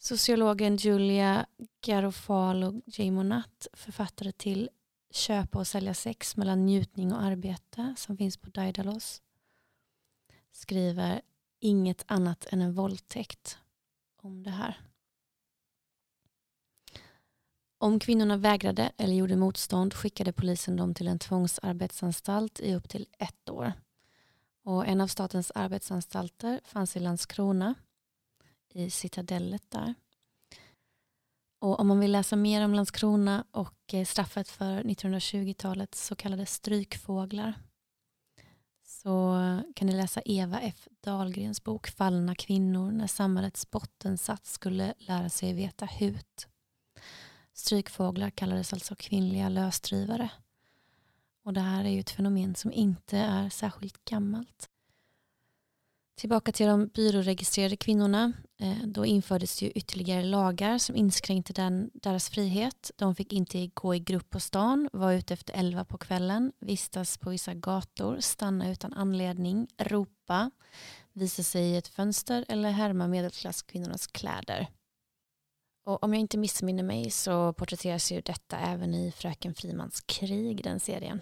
Sociologen 0.06 0.78
Julia 0.78 1.46
Garofalo 1.82 2.82
J. 2.86 3.12
Monat, 3.12 3.68
författare 3.74 4.32
till 4.32 4.70
Köpa 5.12 5.60
och 5.60 5.68
sälja 5.68 5.94
sex 5.94 6.38
mellan 6.38 6.66
njutning 6.66 7.14
och 7.14 7.22
arbete 7.24 7.96
som 7.98 8.18
finns 8.18 8.38
på 8.38 8.50
Daidalos, 8.50 9.22
skriver 10.52 11.22
inget 11.60 12.04
annat 12.08 12.46
än 12.50 12.62
en 12.62 12.74
våldtäkt 12.74 13.58
om 14.22 14.44
det 14.44 14.50
här. 14.50 14.82
Om 17.78 18.00
kvinnorna 18.00 18.38
vägrade 18.38 18.92
eller 18.98 19.14
gjorde 19.14 19.36
motstånd 19.36 19.94
skickade 19.94 20.34
polisen 20.34 20.76
dem 20.76 20.94
till 20.94 21.08
en 21.08 21.20
tvångsarbetsanstalt 21.20 22.60
i 22.60 22.76
upp 22.76 22.90
till 22.90 23.08
ett 23.18 23.50
år. 23.50 23.74
Och 24.64 24.88
en 24.88 25.02
av 25.02 25.08
statens 25.08 25.52
arbetsanstalter 25.56 26.62
fanns 26.64 26.96
i 26.96 27.00
Landskrona, 27.00 27.76
i 28.76 28.90
citadellet 28.90 29.72
där. 29.72 29.94
Och 31.60 31.80
om 31.80 31.88
man 31.88 32.00
vill 32.00 32.12
läsa 32.12 32.36
mer 32.36 32.66
om 32.66 32.74
Landskrona 32.74 33.46
och 33.52 33.94
eh, 33.94 34.06
straffet 34.06 34.50
för 34.50 34.84
1920-talets 34.84 36.06
så 36.06 36.16
kallade 36.16 36.46
strykfåglar 36.46 37.54
så 39.04 39.38
kan 39.76 39.88
ni 39.88 39.96
läsa 39.96 40.22
Eva 40.26 40.60
F 40.60 40.88
Dahlgrens 41.04 41.64
bok 41.64 41.88
Fallna 41.88 42.36
kvinnor 42.36 42.92
när 42.92 43.08
samhällets 43.08 43.72
bottensats 43.72 44.54
skulle 44.54 44.94
lära 44.98 45.30
sig 45.30 45.54
veta 45.54 45.86
hut. 45.86 46.48
Strykfåglar 47.54 48.30
kallades 48.30 48.74
alltså 48.74 48.96
kvinnliga 48.96 49.50
lösdrivare. 49.50 50.30
Och 51.44 51.54
det 51.54 51.62
här 51.62 51.86
är 51.86 51.90
ju 51.90 52.00
ett 52.00 52.10
fenomen 52.10 52.56
som 52.56 52.72
inte 52.72 53.18
är 53.18 53.50
särskilt 53.50 54.06
gammalt. 54.06 54.70
Tillbaka 56.16 56.52
till 56.52 56.68
de 56.68 56.88
byråregistrerade 56.88 57.76
kvinnorna. 57.76 58.34
Eh, 58.60 58.78
då 58.86 59.06
infördes 59.06 59.62
ju 59.62 59.70
ytterligare 59.70 60.24
lagar 60.24 60.78
som 60.78 60.96
inskränkte 60.96 61.54
den, 61.54 61.92
deras 61.94 62.30
frihet. 62.30 62.92
De 62.96 63.16
fick 63.16 63.34
inte 63.34 63.68
gå 63.74 63.96
i 63.96 64.00
grupp 64.00 64.30
på 64.30 64.40
stan, 64.40 64.90
vara 64.94 65.14
ute 65.14 65.34
efter 65.34 65.54
elva 65.54 65.86
på 65.86 65.98
kvällen, 65.98 66.52
vistas 66.60 67.18
på 67.18 67.30
vissa 67.30 67.54
gator, 67.54 68.20
stanna 68.20 68.72
utan 68.72 68.94
anledning, 68.94 69.68
ropa, 69.78 70.52
visa 71.14 71.44
sig 71.44 71.64
i 71.64 71.78
ett 71.78 71.88
fönster 71.88 72.46
eller 72.48 72.72
härma 72.72 73.08
medelklasskvinnornas 73.08 74.08
kläder. 74.08 74.68
Och 75.86 76.04
om 76.04 76.14
jag 76.14 76.20
inte 76.20 76.38
missminner 76.38 76.84
mig 76.84 77.12
så 77.12 77.54
porträtteras 77.54 78.12
ju 78.12 78.22
detta 78.22 78.60
även 78.60 78.94
i 78.94 79.12
Fröken 79.12 79.54
Frimans 79.54 80.02
krig, 80.02 80.64
den 80.64 80.80
serien. 80.80 81.22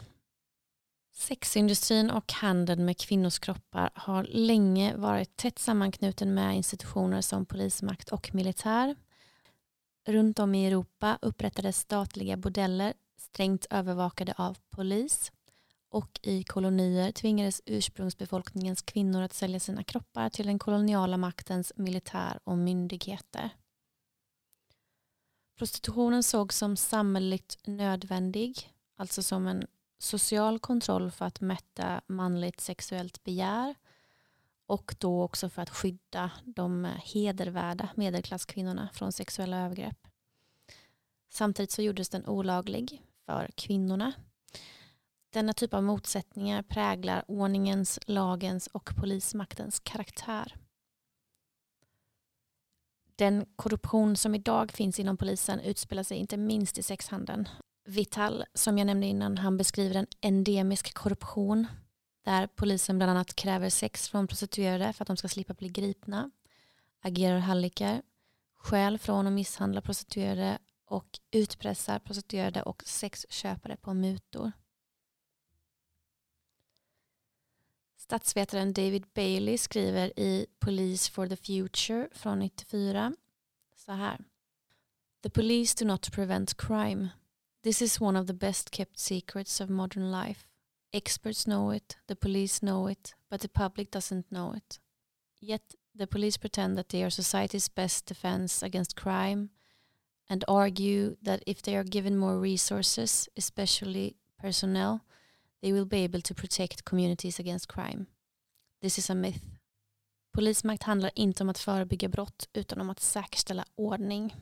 Sexindustrin 1.14 2.12
och 2.12 2.34
handeln 2.34 2.86
med 2.86 2.98
kvinnors 2.98 3.40
kroppar 3.40 3.90
har 3.96 4.24
länge 4.24 4.96
varit 4.96 5.38
tätt 5.38 5.60
sammanknuten 5.60 6.34
med 6.34 6.56
institutioner 6.56 7.22
som 7.22 7.46
polismakt 7.46 8.10
och 8.10 8.36
militär. 8.36 8.96
Runt 10.08 10.40
om 10.40 10.56
i 10.56 10.68
Europa 10.68 11.20
upprättades 11.22 11.78
statliga 11.78 12.38
bordeller 12.38 12.94
strängt 13.18 13.66
övervakade 13.70 14.34
av 14.38 14.58
polis 14.70 15.32
och 15.90 16.20
i 16.24 16.44
kolonier 16.44 17.12
tvingades 17.12 17.62
ursprungsbefolkningens 17.66 18.82
kvinnor 18.82 19.22
att 19.22 19.34
sälja 19.34 19.60
sina 19.60 19.84
kroppar 19.84 20.30
till 20.30 20.46
den 20.46 20.60
koloniala 20.60 21.18
maktens 21.18 21.74
militär 21.76 22.40
och 22.44 22.58
myndigheter. 22.58 23.50
Prostitutionen 25.58 26.24
sågs 26.24 26.58
som 26.58 26.78
samhälleligt 26.78 27.68
nödvändig, 27.68 28.70
alltså 28.98 29.24
som 29.24 29.48
en 29.48 29.68
social 30.02 30.60
kontroll 30.60 31.12
för 31.12 31.26
att 31.26 31.42
mätta 31.42 32.02
manligt 32.08 32.62
sexuellt 32.62 33.24
begär 33.24 33.76
och 34.66 34.96
då 35.00 35.24
också 35.24 35.50
för 35.50 35.62
att 35.62 35.70
skydda 35.70 36.32
de 36.46 36.88
hedervärda 37.04 37.90
medelklasskvinnorna 37.96 38.90
från 38.94 39.12
sexuella 39.12 39.66
övergrepp. 39.66 40.08
Samtidigt 41.30 41.72
så 41.72 41.82
gjordes 41.82 42.10
den 42.10 42.26
olaglig 42.26 43.02
för 43.26 43.50
kvinnorna. 43.56 44.14
Denna 45.30 45.54
typ 45.54 45.74
av 45.74 45.84
motsättningar 45.84 46.64
präglar 46.64 47.24
ordningens, 47.28 48.00
lagens 48.06 48.68
och 48.68 48.90
polismaktens 48.96 49.80
karaktär. 49.80 50.56
Den 53.16 53.46
korruption 53.56 54.16
som 54.16 54.36
idag 54.36 54.72
finns 54.72 55.00
inom 55.00 55.18
polisen 55.18 55.60
utspelar 55.60 56.04
sig 56.04 56.18
inte 56.18 56.38
minst 56.38 56.78
i 56.78 56.84
sexhandeln. 56.84 57.50
Vital, 57.92 58.46
som 58.54 58.78
jag 58.78 58.86
nämnde 58.86 59.08
innan, 59.08 59.38
han 59.38 59.58
beskriver 59.58 59.96
en 59.96 60.08
endemisk 60.22 60.94
korruption 60.94 61.68
där 62.24 62.48
polisen 62.48 62.98
bland 62.98 63.12
annat 63.12 63.36
kräver 63.36 63.70
sex 63.70 64.10
från 64.10 64.28
prostituerade 64.28 64.94
för 64.94 65.04
att 65.04 65.08
de 65.08 65.18
ska 65.18 65.28
slippa 65.28 65.54
bli 65.54 65.70
gripna, 65.70 66.32
agerar 67.02 67.40
hallickar, 67.40 68.02
stjäl 68.56 69.00
från 69.00 69.28
och 69.28 69.34
misshandlar 69.34 69.82
prostituerade 69.82 70.58
och 70.86 71.20
utpressar 71.32 72.00
prostituerade 72.00 72.64
och 72.64 72.84
sexköpare 72.86 73.78
på 73.78 73.94
mutor. 73.94 74.52
Statsvetaren 77.98 78.74
David 78.74 79.06
Bailey 79.14 79.58
skriver 79.58 80.20
i 80.20 80.46
Police 80.60 81.12
for 81.12 81.28
the 81.28 81.36
Future 81.36 82.10
från 82.12 82.40
94 82.40 83.14
så 83.76 83.92
här. 83.92 84.24
The 85.24 85.30
police 85.30 85.84
do 85.84 85.88
not 85.88 86.12
prevent 86.12 86.58
crime. 86.58 87.10
This 87.64 87.82
is 87.82 88.02
one 88.02 88.16
of 88.16 88.28
the 88.28 88.34
best 88.34 88.72
kept 88.72 89.00
secrets 89.00 89.60
of 89.60 89.70
modern 89.70 90.12
life. 90.12 90.48
Experts 90.94 91.46
know 91.46 91.72
it, 91.72 91.98
the 92.08 92.16
police 92.16 92.62
know 92.62 92.88
it, 92.88 93.14
but 93.30 93.42
the 93.42 93.50
public 93.50 93.92
doesn't 93.92 94.32
know 94.32 94.54
it. 94.54 94.80
Yet 95.40 95.76
the 95.96 96.08
police 96.08 96.38
pretend 96.38 96.78
that 96.78 96.90
they 96.90 97.04
are 97.04 97.10
society's 97.10 97.70
best 97.70 98.06
defense 98.06 98.64
against 98.64 98.96
crime 98.96 99.50
and 100.30 100.44
argue 100.48 101.16
that 101.22 101.44
if 101.46 101.62
they 101.62 101.76
are 101.76 101.84
given 101.84 102.18
more 102.18 102.40
resources, 102.40 103.30
especially 103.38 104.16
personnel, 104.40 105.02
They 105.62 105.72
will 105.74 105.86
be 105.86 106.04
able 106.04 106.22
to 106.22 106.34
protect 106.34 106.86
communities 106.86 107.40
against 107.40 107.68
crime. 107.68 108.06
This 108.82 108.98
is 108.98 109.10
a 109.10 109.16
myth. 109.16 109.44
Polismakt 110.34 110.84
handlar 110.84 111.12
inte 111.16 111.44
om 111.44 111.50
att 111.50 111.58
förebygga 111.58 112.10
brott 112.10 112.50
utan 112.54 112.82
om 112.82 112.90
att 112.90 113.00
säkerställa 113.00 113.66
ordning. 113.76 114.36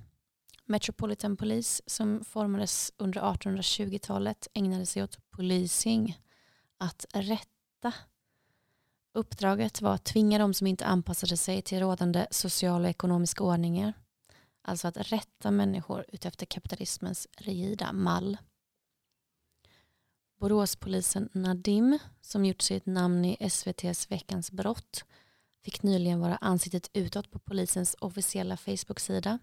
Metropolitan 0.69 1.37
Police 1.37 1.83
som 1.85 2.23
formades 2.23 2.91
under 2.97 3.21
1820-talet 3.21 4.47
ägnade 4.53 4.85
sig 4.85 5.03
åt 5.03 5.29
policing, 5.29 6.17
att 6.77 7.05
rätta. 7.13 7.93
Uppdraget 9.13 9.81
var 9.81 9.93
att 9.93 10.03
tvinga 10.03 10.37
de 10.37 10.53
som 10.53 10.67
inte 10.67 10.85
anpassade 10.85 11.37
sig 11.37 11.61
till 11.61 11.79
rådande 11.79 12.27
sociala 12.31 12.83
och 12.83 12.89
ekonomiska 12.89 13.43
ordningar. 13.43 13.93
Alltså 14.61 14.87
att 14.87 14.97
rätta 14.97 15.51
människor 15.51 16.05
utefter 16.07 16.45
kapitalismens 16.45 17.27
rigida 17.37 17.93
mall. 17.93 18.37
Boråspolisen 20.39 21.29
Nadim, 21.33 21.99
som 22.21 22.45
gjort 22.45 22.61
sig 22.61 22.77
ett 22.77 22.85
namn 22.85 23.25
i 23.25 23.37
SVTs 23.39 24.11
Veckans 24.11 24.51
brott, 24.51 25.05
fick 25.63 25.83
nyligen 25.83 26.19
vara 26.19 26.35
ansiktet 26.35 26.89
utåt 26.93 27.31
på 27.31 27.39
polisens 27.39 27.95
officiella 27.99 28.57
Facebook-sida. 28.57 29.39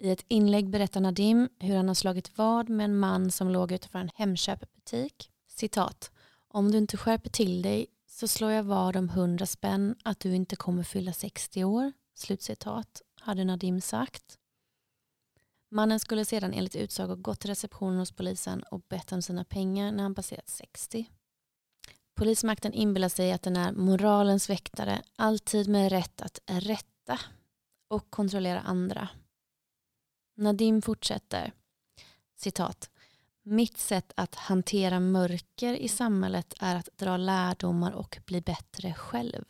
I 0.00 0.10
ett 0.10 0.24
inlägg 0.28 0.70
berättar 0.70 1.00
Nadim 1.00 1.48
hur 1.58 1.76
han 1.76 1.88
har 1.88 1.94
slagit 1.94 2.38
vad 2.38 2.68
med 2.68 2.84
en 2.84 2.98
man 2.98 3.30
som 3.30 3.50
låg 3.50 3.72
utanför 3.72 3.98
en 3.98 4.10
Hemköpbutik. 4.14 5.30
Citat. 5.46 6.10
Om 6.48 6.72
du 6.72 6.78
inte 6.78 6.96
skärper 6.96 7.30
till 7.30 7.62
dig 7.62 7.86
så 8.06 8.28
slår 8.28 8.50
jag 8.50 8.62
vad 8.62 8.96
om 8.96 9.08
hundra 9.08 9.46
spänn 9.46 9.94
att 10.04 10.20
du 10.20 10.34
inte 10.34 10.56
kommer 10.56 10.82
fylla 10.82 11.12
60 11.12 11.64
år. 11.64 11.92
Slutcitat, 12.14 13.02
hade 13.20 13.44
Nadim 13.44 13.80
sagt. 13.80 14.38
Mannen 15.70 16.00
skulle 16.00 16.24
sedan 16.24 16.52
enligt 16.52 16.76
utsago 16.76 17.16
gått 17.16 17.40
till 17.40 17.50
receptionen 17.50 17.98
hos 17.98 18.12
polisen 18.12 18.62
och 18.62 18.80
bett 18.88 19.12
om 19.12 19.22
sina 19.22 19.44
pengar 19.44 19.92
när 19.92 20.02
han 20.02 20.14
passerat 20.14 20.48
60. 20.48 21.10
Polismakten 22.14 22.72
inbillar 22.72 23.08
sig 23.08 23.32
att 23.32 23.42
den 23.42 23.56
är 23.56 23.72
moralens 23.72 24.50
väktare, 24.50 25.02
alltid 25.16 25.68
med 25.68 25.92
rätt 25.92 26.20
att 26.20 26.40
rätta 26.46 27.18
och 27.88 28.10
kontrollera 28.10 28.60
andra. 28.60 29.08
Nadim 30.38 30.82
fortsätter, 30.82 31.52
citat, 32.36 32.90
mitt 33.42 33.78
sätt 33.78 34.12
att 34.16 34.34
hantera 34.34 35.00
mörker 35.00 35.74
i 35.74 35.88
samhället 35.88 36.54
är 36.60 36.76
att 36.76 36.88
dra 36.96 37.16
lärdomar 37.16 37.92
och 37.92 38.18
bli 38.26 38.40
bättre 38.40 38.94
själv. 38.94 39.44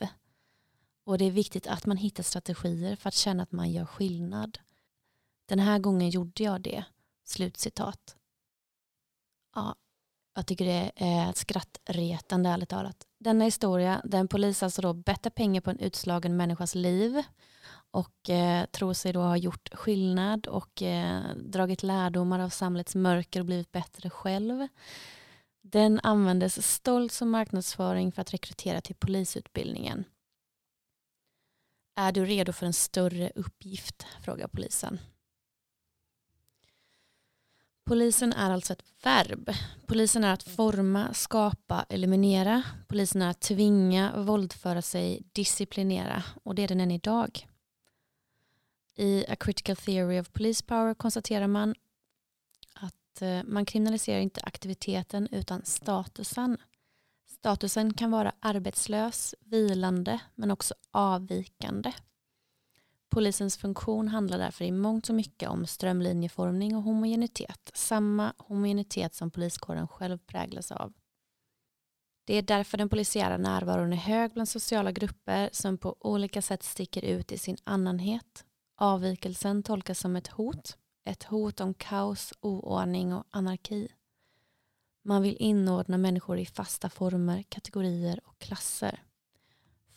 Och 1.05 1.19
det 1.19 1.25
är 1.25 1.31
viktigt 1.31 1.67
att 1.67 1.87
man 1.87 1.97
hittar 1.97 2.23
strategier 2.23 2.97
för 2.97 3.09
att 3.09 3.15
känna 3.15 3.43
att 3.43 3.53
man 3.53 3.73
gör 3.73 3.85
skillnad. 3.85 4.59
Den 5.47 5.59
här 5.59 5.79
gången 5.79 6.11
gjorde 6.11 6.43
jag 6.43 6.61
det. 6.61 6.85
Slutcitat. 7.25 8.17
Ja, 9.55 9.75
jag 10.35 10.47
tycker 10.47 10.65
det 10.65 10.93
är 10.97 11.33
skrattretande 11.33 12.49
ärligt 12.49 12.69
talat. 12.69 13.07
Denna 13.19 13.45
historia, 13.45 14.03
där 14.05 14.19
en 14.19 14.29
polis 14.29 14.63
alltså 14.63 14.83
då 14.83 14.93
bettar 14.93 15.31
pengar 15.31 15.61
på 15.61 15.71
en 15.71 15.79
utslagen 15.79 16.37
människas 16.37 16.75
liv 16.75 17.23
och 17.91 18.31
eh, 18.31 18.67
tror 18.67 18.93
sig 18.93 19.13
då 19.13 19.21
ha 19.21 19.37
gjort 19.37 19.69
skillnad 19.75 20.47
och 20.47 20.83
eh, 20.83 21.23
dragit 21.37 21.83
lärdomar 21.83 22.41
av 22.41 22.49
samhällets 22.49 22.95
mörker 22.95 23.41
och 23.41 23.47
blivit 23.47 23.73
bättre 23.73 24.11
själv. 24.11 24.69
Den 25.63 26.01
användes 26.03 26.73
stolt 26.75 27.13
som 27.13 27.31
marknadsföring 27.31 28.13
för 28.13 28.23
att 28.23 28.35
rekrytera 28.35 28.81
till 28.81 28.97
polisutbildningen. 28.97 30.05
Är 31.97 32.13
du 32.13 32.25
redo 32.25 32.53
för 32.53 32.67
en 32.67 32.73
större 32.73 33.33
uppgift? 33.35 34.07
frågar 34.23 34.49
polisen. 34.49 34.99
Polisen 37.85 38.33
är 38.33 38.51
alltså 38.51 38.73
ett 38.73 38.85
verb. 39.03 39.51
Polisen 39.87 40.25
är 40.25 40.33
att 40.33 40.43
forma, 40.43 41.15
skapa, 41.15 41.87
eliminera. 41.89 42.63
Polisen 42.89 43.23
är 43.23 43.31
att 43.31 43.41
tvinga, 43.41 44.17
våldföra 44.17 44.83
sig, 44.83 45.23
disciplinera. 45.33 46.23
Och 46.43 46.55
det 46.55 46.63
är 46.63 46.69
den 46.69 46.81
än 46.81 46.91
idag. 46.91 47.49
I 48.99 49.25
A 49.29 49.37
Critical 49.37 49.77
Theory 49.77 50.21
of 50.21 50.33
Police 50.33 50.65
Power 50.65 50.95
konstaterar 50.95 51.47
man 51.47 51.75
att 52.75 53.23
eh, 53.23 53.43
man 53.45 53.65
kriminaliserar 53.65 54.21
inte 54.21 54.41
aktiviteten 54.41 55.29
utan 55.33 55.65
statusen. 55.65 56.59
Statusen 57.27 57.95
kan 57.95 58.11
vara 58.11 58.33
arbetslös, 58.41 59.35
vilande 59.41 60.21
men 60.35 60.51
också 60.51 60.75
avvikande. 60.91 61.93
Polisens 63.09 63.57
funktion 63.57 64.09
handlar 64.09 64.39
därför 64.39 64.65
i 64.65 64.73
mångt 64.73 65.09
och 65.09 65.15
mycket 65.15 65.49
om 65.49 65.67
strömlinjeformning 65.67 66.77
och 66.77 66.83
homogenitet. 66.83 67.71
Samma 67.75 68.33
homogenitet 68.39 69.15
som 69.15 69.31
poliskåren 69.31 69.89
själv 69.89 70.19
präglas 70.19 70.73
av. 70.73 70.93
Det 72.25 72.35
är 72.35 72.43
därför 72.43 72.79
den 72.79 72.89
polisiära 72.89 73.37
närvaron 73.37 73.93
är 73.93 73.97
hög 73.97 74.33
bland 74.33 74.49
sociala 74.49 74.93
grupper 74.93 75.51
som 75.53 75.79
på 75.79 75.97
olika 76.01 76.43
sätt 76.43 76.63
sticker 76.63 77.05
ut 77.05 77.33
i 77.33 77.39
sin 77.39 77.57
annanhet. 77.65 78.45
Avvikelsen 78.81 79.63
tolkas 79.63 79.99
som 79.99 80.17
ett 80.17 80.29
hot. 80.29 80.79
Ett 81.05 81.23
hot 81.23 81.61
om 81.61 81.75
kaos, 81.75 82.33
oordning 82.41 83.15
och 83.15 83.27
anarki. 83.31 83.89
Man 85.05 85.23
vill 85.23 85.37
inordna 85.41 85.99
människor 85.99 86.39
i 86.39 86.47
fasta 86.47 86.91
former, 86.91 87.43
kategorier 87.43 88.21
och 88.25 88.39
klasser. 88.39 89.03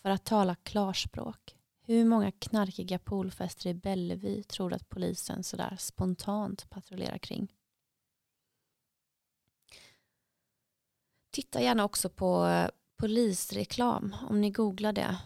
För 0.01 0.09
att 0.09 0.25
tala 0.25 0.55
klarspråk 0.55 1.55
hur 1.91 2.05
många 2.05 2.31
knarkiga 2.31 2.99
poolfester 2.99 3.69
i 3.69 3.73
Bellevue 3.73 4.43
tror 4.43 4.69
du 4.69 4.75
att 4.75 4.89
polisen 4.89 5.43
sådär 5.43 5.75
spontant 5.79 6.69
patrullerar 6.69 7.17
kring? 7.17 7.53
Titta 11.31 11.61
gärna 11.61 11.85
också 11.85 12.09
på 12.09 12.45
eh, 12.45 12.69
polisreklam 12.97 14.15
om 14.29 14.41
ni 14.41 14.51
googlar 14.51 14.93
det. 14.93 15.17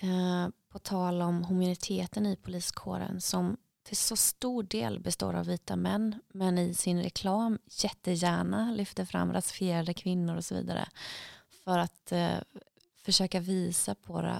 Eh, 0.00 0.48
på 0.74 0.78
tal 0.78 1.22
om 1.22 1.44
homogeniteten 1.44 2.26
i 2.26 2.36
poliskåren 2.36 3.20
som 3.20 3.56
till 3.82 3.96
så 3.96 4.16
stor 4.16 4.62
del 4.62 5.00
består 5.00 5.34
av 5.34 5.46
vita 5.46 5.76
män 5.76 6.20
men 6.28 6.58
i 6.58 6.74
sin 6.74 7.02
reklam 7.02 7.58
jättegärna 7.66 8.72
lyfter 8.72 9.04
fram 9.04 9.32
rasifierade 9.32 9.94
kvinnor 9.94 10.36
och 10.36 10.44
så 10.44 10.54
vidare 10.54 10.88
för 11.64 11.78
att 11.78 12.12
eh, 12.12 12.38
försöka 12.96 13.40
visa 13.40 13.94
på, 13.94 14.36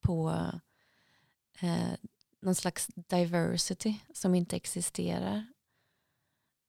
på 0.00 0.50
eh, 1.60 1.92
någon 2.40 2.54
slags 2.54 2.86
diversity 2.86 3.94
som 4.14 4.34
inte 4.34 4.56
existerar. 4.56 5.46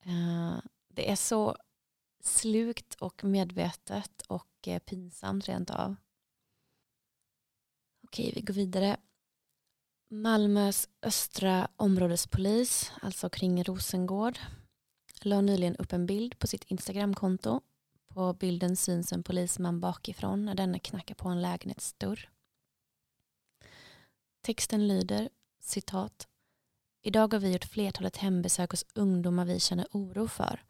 Eh, 0.06 0.58
det 0.90 1.12
är 1.12 1.16
så 1.16 1.56
slukt 2.24 2.96
och 2.96 3.24
medvetet 3.24 4.22
och 4.28 4.68
eh, 4.68 4.80
pinsamt 4.80 5.48
rent 5.48 5.70
av. 5.70 5.96
Okej, 8.06 8.32
vi 8.36 8.42
går 8.42 8.54
vidare. 8.54 8.98
Malmös 10.10 10.90
östra 11.02 11.68
områdespolis, 11.76 12.92
alltså 13.02 13.30
kring 13.30 13.64
Rosengård, 13.64 14.40
la 15.22 15.42
nyligen 15.42 15.76
upp 15.76 15.94
en 15.94 16.06
bild 16.06 16.40
på 16.40 16.48
sitt 16.48 16.64
Instagramkonto. 16.64 17.62
På 18.08 18.34
bilden 18.34 18.76
syns 18.76 19.14
en 19.14 19.24
polisman 19.24 19.80
bakifrån 19.80 20.46
när 20.46 20.56
denne 20.56 20.80
knackar 20.80 21.16
på 21.16 21.30
en 21.30 21.42
lägenhetsdörr. 21.42 22.30
Texten 24.42 24.88
lyder 24.88 25.30
citat 25.62 26.28
Idag 27.02 27.34
har 27.34 27.40
vi 27.40 27.52
gjort 27.52 27.66
flertalet 27.66 28.18
hembesök 28.18 28.72
hos 28.72 28.86
ungdomar 28.94 29.46
vi 29.46 29.60
känner 29.60 29.88
oro 29.92 30.28
för. 30.28 30.64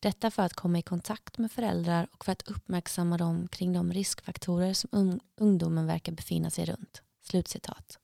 Detta 0.00 0.30
för 0.30 0.42
att 0.42 0.54
komma 0.54 0.78
i 0.78 0.82
kontakt 0.82 1.38
med 1.38 1.52
föräldrar 1.52 2.08
och 2.12 2.24
för 2.24 2.32
att 2.32 2.48
uppmärksamma 2.48 3.16
dem 3.18 3.48
kring 3.48 3.72
de 3.72 3.92
riskfaktorer 3.92 4.74
som 4.74 5.20
ungdomen 5.36 5.86
verkar 5.86 6.12
befinna 6.12 6.50
sig 6.50 6.64
runt. 6.64 7.02
Slutcitat. 7.22 7.98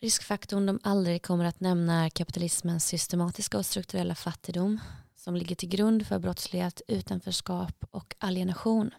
Riskfaktorn 0.00 0.66
de 0.66 0.80
aldrig 0.82 1.22
kommer 1.22 1.44
att 1.44 1.60
nämna 1.60 2.04
är 2.04 2.10
kapitalismens 2.10 2.86
systematiska 2.86 3.58
och 3.58 3.66
strukturella 3.66 4.14
fattigdom 4.14 4.80
som 5.16 5.36
ligger 5.36 5.56
till 5.56 5.68
grund 5.68 6.06
för 6.06 6.18
brottslighet, 6.18 6.82
utanförskap 6.88 7.84
och 7.90 8.14
alienation. 8.18 8.94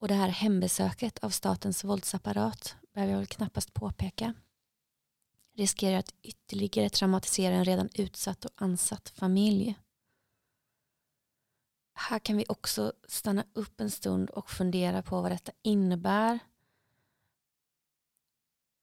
Och 0.00 0.08
det 0.08 0.14
här 0.14 0.28
hembesöket 0.28 1.18
av 1.18 1.30
statens 1.30 1.84
våldsapparat 1.84 2.76
behöver 2.94 3.12
jag 3.12 3.18
väl 3.18 3.26
knappast 3.26 3.74
påpeka. 3.74 4.34
Riskerar 5.58 5.98
att 5.98 6.14
ytterligare 6.22 6.90
traumatisera 6.90 7.54
en 7.54 7.64
redan 7.64 7.88
utsatt 7.94 8.44
och 8.44 8.50
ansatt 8.54 9.08
familj. 9.08 9.78
Här 11.94 12.18
kan 12.18 12.36
vi 12.36 12.44
också 12.48 12.92
stanna 13.08 13.44
upp 13.52 13.80
en 13.80 13.90
stund 13.90 14.30
och 14.30 14.50
fundera 14.50 15.02
på 15.02 15.22
vad 15.22 15.32
detta 15.32 15.52
innebär 15.62 16.38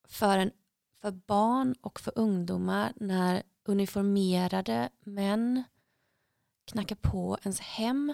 för, 0.08 0.38
en, 0.38 0.52
för 0.94 1.12
barn 1.12 1.76
och 1.82 2.00
för 2.00 2.14
ungdomar 2.16 2.94
när 2.96 3.44
uniformerade 3.64 4.90
män 5.00 5.64
knackar 6.66 6.96
på 6.96 7.38
ens 7.44 7.60
hem, 7.60 8.14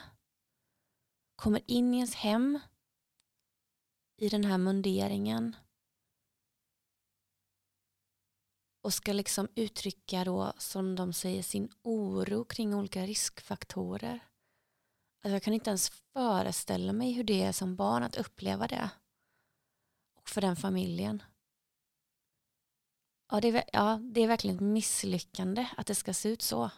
kommer 1.36 1.62
in 1.66 1.94
i 1.94 1.98
ens 1.98 2.16
hem 2.16 2.60
i 4.18 4.30
den 4.30 4.44
här 4.44 4.58
munderingen 4.58 5.56
och 8.82 8.94
ska 8.94 9.14
liksom 9.14 9.48
uttrycka 9.56 10.24
då 10.24 10.54
som 10.58 10.96
de 10.96 11.14
säger 11.14 11.44
sin 11.44 11.70
oro 11.82 12.46
kring 12.46 12.76
olika 12.76 13.06
riskfaktorer. 13.06 14.20
Alltså 15.24 15.36
jag 15.36 15.44
kan 15.44 15.54
inte 15.54 15.70
ens 15.70 15.90
föreställa 15.90 16.94
mig 16.94 17.12
hur 17.12 17.24
det 17.24 17.44
är 17.44 17.52
som 17.52 17.76
barn 17.76 18.04
att 18.04 18.18
uppleva 18.18 18.68
det. 18.68 18.90
Och 20.16 20.30
för 20.30 20.42
den 20.42 20.56
familjen. 20.56 21.24
Ja 23.32 23.42
det, 23.42 23.48
är, 23.48 23.64
ja, 23.74 24.00
det 24.02 24.22
är 24.22 24.28
verkligen 24.28 24.56
ett 24.56 24.62
misslyckande 24.62 25.68
att 25.78 25.88
det 25.88 25.96
ska 25.96 26.14
se 26.14 26.30
ut 26.30 26.42
så, 26.42 26.72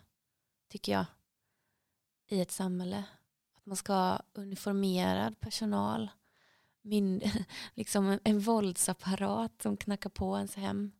tycker 0.70 0.92
jag, 0.92 1.06
i 2.28 2.42
ett 2.42 2.52
samhälle. 2.52 3.04
Att 3.56 3.66
man 3.66 3.78
ska 3.78 3.94
ha 3.94 4.22
uniformerad 4.34 5.40
personal, 5.40 6.10
min, 6.82 7.22
liksom 7.74 8.10
en, 8.10 8.20
en 8.24 8.40
våldsapparat 8.40 9.62
som 9.62 9.78
knackar 9.78 10.10
på 10.10 10.36
ens 10.36 10.56
hem. 10.56 10.92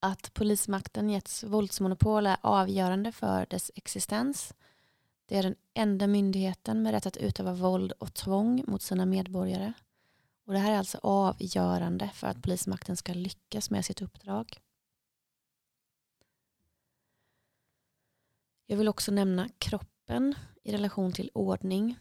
Att 0.00 0.34
polismakten 0.34 1.10
getts 1.10 1.44
våldsmonopol 1.44 2.26
är 2.26 2.36
avgörande 2.40 3.12
för 3.12 3.46
dess 3.46 3.70
existens. 3.74 4.54
Det 5.26 5.36
är 5.36 5.42
den 5.42 5.56
enda 5.74 6.06
myndigheten 6.06 6.82
med 6.82 6.92
rätt 6.92 7.06
att 7.06 7.16
utöva 7.16 7.52
våld 7.52 7.92
och 7.92 8.14
tvång 8.14 8.64
mot 8.66 8.82
sina 8.82 9.06
medborgare. 9.06 9.72
Och 10.46 10.52
det 10.52 10.58
här 10.58 10.72
är 10.72 10.78
alltså 10.78 10.98
avgörande 11.02 12.10
för 12.14 12.26
att 12.26 12.42
polismakten 12.42 12.96
ska 12.96 13.14
lyckas 13.14 13.70
med 13.70 13.84
sitt 13.84 14.02
uppdrag. 14.02 14.60
Jag 18.66 18.76
vill 18.76 18.88
också 18.88 19.12
nämna 19.12 19.48
kroppen 19.58 20.34
i 20.62 20.72
relation 20.72 21.12
till 21.12 21.30
ordning. 21.34 21.96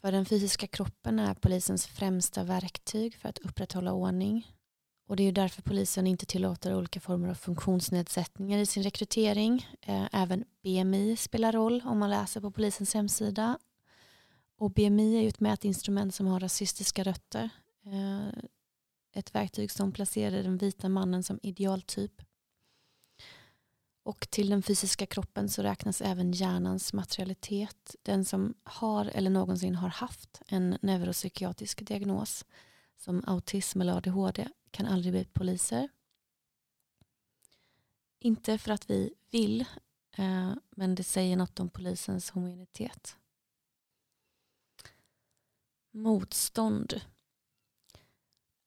För 0.00 0.12
den 0.12 0.26
fysiska 0.26 0.66
kroppen 0.66 1.18
är 1.18 1.34
polisens 1.34 1.86
främsta 1.86 2.44
verktyg 2.44 3.16
för 3.16 3.28
att 3.28 3.38
upprätthålla 3.38 3.92
ordning. 3.92 4.56
Och 5.06 5.16
det 5.16 5.22
är 5.22 5.32
därför 5.32 5.62
polisen 5.62 6.06
inte 6.06 6.26
tillåter 6.26 6.74
olika 6.74 7.00
former 7.00 7.28
av 7.28 7.34
funktionsnedsättningar 7.34 8.58
i 8.58 8.66
sin 8.66 8.82
rekrytering. 8.82 9.66
Eh, 9.82 10.08
även 10.12 10.44
BMI 10.62 11.16
spelar 11.16 11.52
roll 11.52 11.82
om 11.84 11.98
man 11.98 12.10
läser 12.10 12.40
på 12.40 12.50
polisens 12.50 12.94
hemsida. 12.94 13.58
Och 14.58 14.70
BMI 14.70 15.16
är 15.16 15.22
ju 15.22 15.28
ett 15.28 15.40
mätinstrument 15.40 16.14
som 16.14 16.26
har 16.26 16.40
rasistiska 16.40 17.02
rötter. 17.02 17.50
Eh, 17.84 18.28
ett 19.12 19.34
verktyg 19.34 19.70
som 19.70 19.92
placerar 19.92 20.42
den 20.42 20.58
vita 20.58 20.88
mannen 20.88 21.22
som 21.22 21.38
idealtyp. 21.42 22.22
Och 24.02 24.30
till 24.30 24.50
den 24.50 24.62
fysiska 24.62 25.06
kroppen 25.06 25.48
så 25.48 25.62
räknas 25.62 26.00
även 26.00 26.32
hjärnans 26.32 26.92
materialitet. 26.92 27.96
Den 28.02 28.24
som 28.24 28.54
har 28.64 29.04
eller 29.04 29.30
någonsin 29.30 29.74
har 29.74 29.88
haft 29.88 30.42
en 30.46 30.78
neuropsykiatrisk 30.82 31.86
diagnos 31.86 32.44
som 32.96 33.24
autism 33.26 33.80
eller 33.80 33.96
ADHD 33.96 34.48
kan 34.70 34.86
aldrig 34.86 35.12
bli 35.12 35.24
poliser. 35.24 35.88
Inte 38.18 38.58
för 38.58 38.72
att 38.72 38.90
vi 38.90 39.14
vill, 39.30 39.60
eh, 40.16 40.52
men 40.70 40.94
det 40.94 41.04
säger 41.04 41.36
något 41.36 41.60
om 41.60 41.70
polisens 41.70 42.30
homogenitet. 42.30 43.16
Motstånd. 45.90 47.00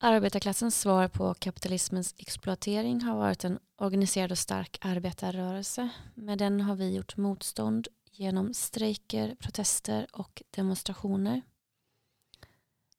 Arbetarklassens 0.01 0.79
svar 0.79 1.07
på 1.07 1.33
kapitalismens 1.33 2.15
exploatering 2.17 3.01
har 3.01 3.17
varit 3.17 3.43
en 3.43 3.59
organiserad 3.75 4.31
och 4.31 4.37
stark 4.37 4.77
arbetarrörelse. 4.81 5.89
Med 6.15 6.37
den 6.37 6.61
har 6.61 6.75
vi 6.75 6.95
gjort 6.95 7.17
motstånd 7.17 7.87
genom 8.11 8.53
strejker, 8.53 9.35
protester 9.35 10.07
och 10.11 10.43
demonstrationer. 10.51 11.41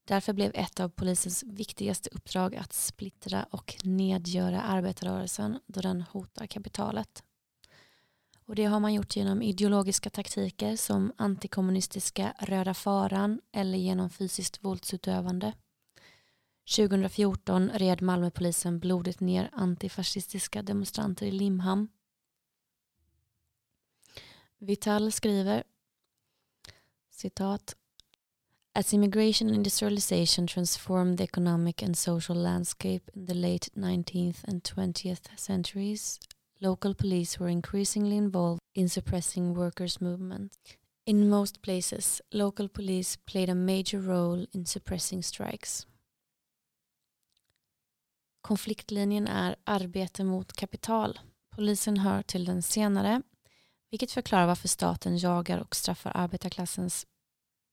Därför 0.05 0.33
blev 0.33 0.51
ett 0.55 0.81
av 0.81 0.89
polisens 0.89 1.43
viktigaste 1.43 2.11
uppdrag 2.13 2.57
att 2.57 2.73
splittra 2.73 3.47
och 3.51 3.77
nedgöra 3.85 4.63
arbetarrörelsen 4.63 5.59
då 5.67 5.81
den 5.81 6.03
hotar 6.03 6.47
kapitalet. 6.47 7.25
Och 8.45 8.55
det 8.55 8.65
har 8.65 8.81
man 8.81 8.95
gjort 8.95 9.17
genom 9.17 9.43
ideologiska 9.43 10.11
taktiker 10.11 10.77
som 10.77 11.13
antikommunistiska 11.17 12.35
röda 12.39 12.75
faran 12.75 13.41
eller 13.53 13.79
genom 13.79 14.11
fysiskt 14.11 14.65
våldsutövande. 14.65 15.53
2014 16.77 17.71
red 17.71 18.03
Malmöpolisen 18.03 18.81
blodigt 18.81 19.21
ner 19.21 19.51
antifascistiska 19.53 20.63
demonstranter 20.63 21.27
i 21.27 21.31
Limhamn. 21.31 21.89
Vital 24.59 25.13
skriver 25.13 25.65
citat 27.11 27.77
As 28.81 28.95
immigration 28.95 29.49
and 29.49 29.57
industrialization 29.57 30.47
transformed 30.47 31.19
the 31.19 31.25
economic 31.25 31.83
and 31.83 31.95
social 31.95 32.35
landscape 32.35 33.11
in 33.15 33.27
the 33.27 33.35
late 33.35 33.69
19th 33.77 34.43
and 34.45 34.63
20th 34.63 35.29
centuries, 35.37 36.19
local 36.61 36.95
police 36.95 37.39
were 37.39 37.51
increasingly 37.51 38.17
involved 38.17 38.63
in 38.75 38.89
suppressing 38.89 39.53
workers' 39.55 40.01
movements. 40.01 40.57
In 41.05 41.29
most 41.29 41.61
places, 41.61 42.23
local 42.33 42.69
police 42.69 43.19
played 43.27 43.51
a 43.51 43.55
major 43.55 44.01
role 44.01 44.47
in 44.53 44.65
suppressing 44.65 45.23
strikes. 45.23 45.87
Konfliktlinjen 48.41 49.29
är 49.29 49.57
arbete 49.65 50.25
mot 50.25 50.53
kapital. 50.53 51.21
Polisen 51.51 51.97
hör 51.97 52.23
till 52.23 52.45
den 52.45 52.63
senare, 52.63 53.23
vilket 53.91 54.13
förklarar 54.13 54.47
varför 54.47 54.69
staten 54.69 55.19
jagar 55.19 55.59
och 55.59 55.77
straffar 55.77 56.13
arbetarklassens 56.15 57.07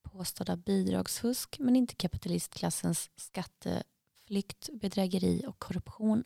påstådda 0.08 0.56
bidragsfusk 0.56 1.60
men 1.60 1.76
inte 1.76 1.96
kapitalistklassens 1.96 3.10
skatteflykt, 3.16 4.70
bedrägeri 4.74 5.44
och 5.48 5.60
korruption. 5.60 6.24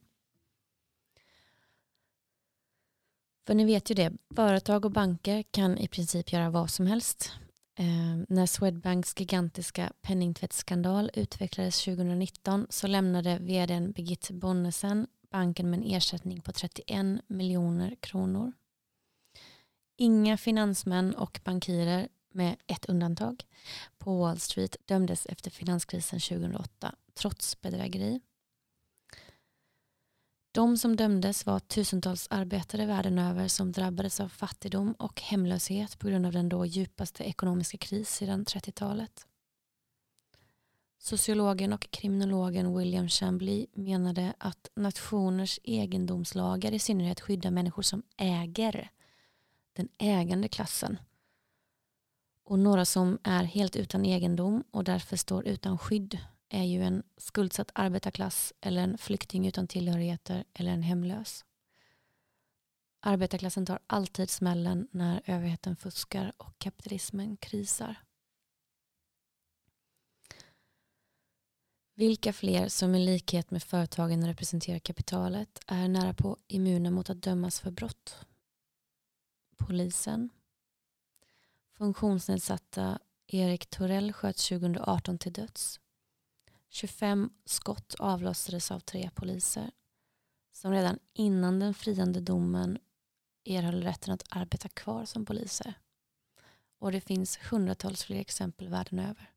För 3.47 3.53
ni 3.53 3.65
vet 3.65 3.91
ju 3.91 3.95
det, 3.95 4.13
företag 4.35 4.85
och 4.85 4.91
banker 4.91 5.43
kan 5.51 5.77
i 5.77 5.87
princip 5.87 6.33
göra 6.33 6.49
vad 6.49 6.69
som 6.69 6.87
helst. 6.87 7.31
Eh, 7.75 8.17
när 8.29 8.45
Swedbanks 8.45 9.19
gigantiska 9.19 9.93
penningtvättsskandal 10.01 11.11
utvecklades 11.13 11.83
2019 11.83 12.67
så 12.69 12.87
lämnade 12.87 13.37
vdn 13.37 13.91
Birgitte 13.91 14.33
Bonnesen 14.33 15.07
banken 15.31 15.69
med 15.69 15.79
en 15.79 15.85
ersättning 15.85 16.41
på 16.41 16.51
31 16.51 17.21
miljoner 17.27 17.95
kronor. 17.95 18.53
Inga 19.97 20.37
finansmän 20.37 21.15
och 21.15 21.39
bankirer 21.43 22.07
med 22.33 22.55
ett 22.67 22.85
undantag, 22.85 23.45
på 23.97 24.19
Wall 24.19 24.39
Street 24.39 24.75
dömdes 24.85 25.25
efter 25.25 25.51
finanskrisen 25.51 26.19
2008 26.19 26.95
trots 27.13 27.61
bedrägeri. 27.61 28.19
De 30.53 30.77
som 30.77 30.95
dömdes 30.95 31.45
var 31.45 31.59
tusentals 31.59 32.27
arbetare 32.29 32.85
världen 32.85 33.19
över 33.19 33.47
som 33.47 33.71
drabbades 33.71 34.19
av 34.19 34.29
fattigdom 34.29 34.93
och 34.93 35.21
hemlöshet 35.21 35.99
på 35.99 36.07
grund 36.07 36.25
av 36.25 36.31
den 36.31 36.49
då 36.49 36.65
djupaste 36.65 37.23
ekonomiska 37.23 37.77
kris 37.77 38.09
sedan 38.09 38.45
30-talet. 38.45 39.27
Sociologen 40.97 41.73
och 41.73 41.91
kriminologen 41.91 42.77
William 42.77 43.09
Chambly 43.09 43.67
menade 43.73 44.33
att 44.37 44.69
nationers 44.75 45.59
egendomslagar 45.63 46.71
i 46.71 46.79
synnerhet 46.79 47.21
skyddar 47.21 47.51
människor 47.51 47.83
som 47.83 48.03
äger, 48.17 48.91
den 49.73 49.89
ägande 49.97 50.47
klassen, 50.47 50.97
och 52.51 52.59
några 52.59 52.85
som 52.85 53.19
är 53.23 53.43
helt 53.43 53.75
utan 53.75 54.05
egendom 54.05 54.63
och 54.71 54.83
därför 54.83 55.17
står 55.17 55.47
utan 55.47 55.77
skydd 55.77 56.17
är 56.49 56.63
ju 56.63 56.83
en 56.83 57.03
skuldsatt 57.17 57.71
arbetarklass 57.75 58.53
eller 58.61 58.81
en 58.83 58.97
flykting 58.97 59.47
utan 59.47 59.67
tillhörigheter 59.67 60.43
eller 60.53 60.71
en 60.71 60.81
hemlös. 60.81 61.45
Arbetarklassen 62.99 63.65
tar 63.65 63.79
alltid 63.87 64.29
smällen 64.29 64.87
när 64.91 65.21
överheten 65.25 65.75
fuskar 65.75 66.33
och 66.37 66.59
kapitalismen 66.59 67.37
krisar. 67.37 67.95
Vilka 71.95 72.33
fler 72.33 72.67
som 72.67 72.95
i 72.95 73.05
likhet 73.05 73.51
med 73.51 73.63
företagen 73.63 74.27
representerar 74.27 74.79
kapitalet 74.79 75.59
är 75.67 75.87
nära 75.87 76.13
på 76.13 76.37
immuna 76.47 76.91
mot 76.91 77.09
att 77.09 77.21
dömas 77.21 77.59
för 77.59 77.71
brott? 77.71 78.25
Polisen, 79.57 80.29
Funktionsnedsatta 81.81 82.99
Erik 83.27 83.69
Torell 83.69 84.13
sköts 84.13 84.49
2018 84.49 85.17
till 85.17 85.33
döds. 85.33 85.79
25 86.69 87.29
skott 87.45 87.95
avlossades 87.99 88.71
av 88.71 88.79
tre 88.79 89.09
poliser 89.15 89.71
som 90.51 90.71
redan 90.71 90.99
innan 91.13 91.59
den 91.59 91.73
friande 91.73 92.21
domen 92.21 92.77
erhöll 93.45 93.83
rätten 93.83 94.13
att 94.13 94.23
arbeta 94.29 94.69
kvar 94.69 95.05
som 95.05 95.25
poliser. 95.25 95.73
Och 96.79 96.91
det 96.91 97.01
finns 97.01 97.37
hundratals 97.37 98.03
fler 98.03 98.19
exempel 98.19 98.69
världen 98.69 98.99
över. 98.99 99.31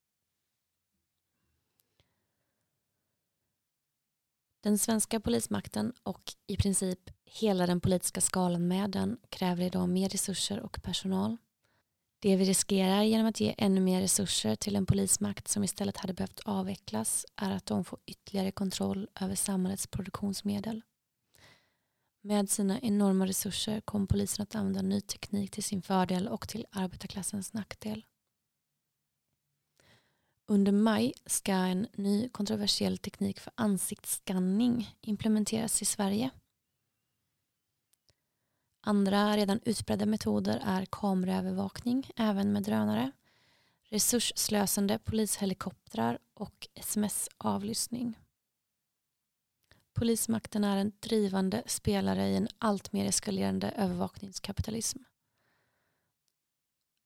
Den 4.61 4.78
svenska 4.78 5.20
polismakten 5.20 5.92
och 6.02 6.35
i 6.46 6.57
princip 6.57 7.11
hela 7.24 7.66
den 7.66 7.80
politiska 7.80 8.20
skalan 8.20 8.68
med 8.68 8.90
den 8.90 9.18
kräver 9.28 9.64
idag 9.64 9.88
mer 9.88 10.09
resurser 10.09 10.61
och 10.61 10.83
personal. 10.83 11.37
Det 12.24 12.37
vi 12.37 12.44
riskerar 12.44 13.02
genom 13.02 13.26
att 13.26 13.40
ge 13.40 13.54
ännu 13.58 13.80
mer 13.80 14.00
resurser 14.00 14.56
till 14.56 14.76
en 14.76 14.87
polismakt 14.87 15.48
som 15.48 15.64
istället 15.64 15.96
hade 15.96 16.14
behövt 16.14 16.40
avvecklas 16.44 17.26
är 17.37 17.50
att 17.50 17.66
de 17.66 17.84
får 17.84 17.98
ytterligare 18.06 18.50
kontroll 18.50 19.08
över 19.20 19.34
samhällets 19.34 19.87
produktionsmedel. 19.87 20.82
Med 22.22 22.50
sina 22.50 22.80
enorma 22.80 23.26
resurser 23.26 23.80
kommer 23.80 24.06
polisen 24.06 24.42
att 24.42 24.54
använda 24.54 24.82
ny 24.82 25.00
teknik 25.00 25.50
till 25.50 25.64
sin 25.64 25.82
fördel 25.82 26.28
och 26.28 26.48
till 26.48 26.66
arbetarklassens 26.70 27.52
nackdel. 27.52 28.04
Under 30.48 30.72
maj 30.72 31.12
ska 31.26 31.52
en 31.52 31.87
ny 31.92 32.28
kontroversiell 32.28 32.98
teknik 32.98 33.40
för 33.40 33.52
ansiktsskanning 33.56 34.94
implementeras 35.00 35.82
i 35.82 35.84
Sverige. 35.84 36.30
Andra 38.86 39.36
redan 39.36 39.60
utbredda 39.64 40.06
metoder 40.06 40.62
är 40.64 40.84
kameraövervakning, 40.84 42.10
även 42.16 42.52
med 42.52 42.62
drönare, 42.62 43.12
resursslösande 43.82 44.98
polishelikoptrar 44.98 46.18
och 46.34 46.68
sms-avlyssning. 46.74 48.18
Polismakten 49.92 50.64
är 50.64 50.76
en 50.76 50.92
drivande 51.00 51.62
spelare 51.66 52.28
i 52.28 52.36
en 52.36 52.48
alltmer 52.58 53.04
eskalerande 53.04 53.70
övervakningskapitalism. 53.70 54.98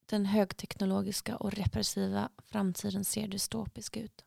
Den 0.06 0.26
högteknologiska 0.26 1.36
och 1.36 1.52
repressiva 1.52 2.28
framtiden 2.38 3.04
ser 3.04 3.28
dystopisk 3.28 3.96
ut. 3.96 4.24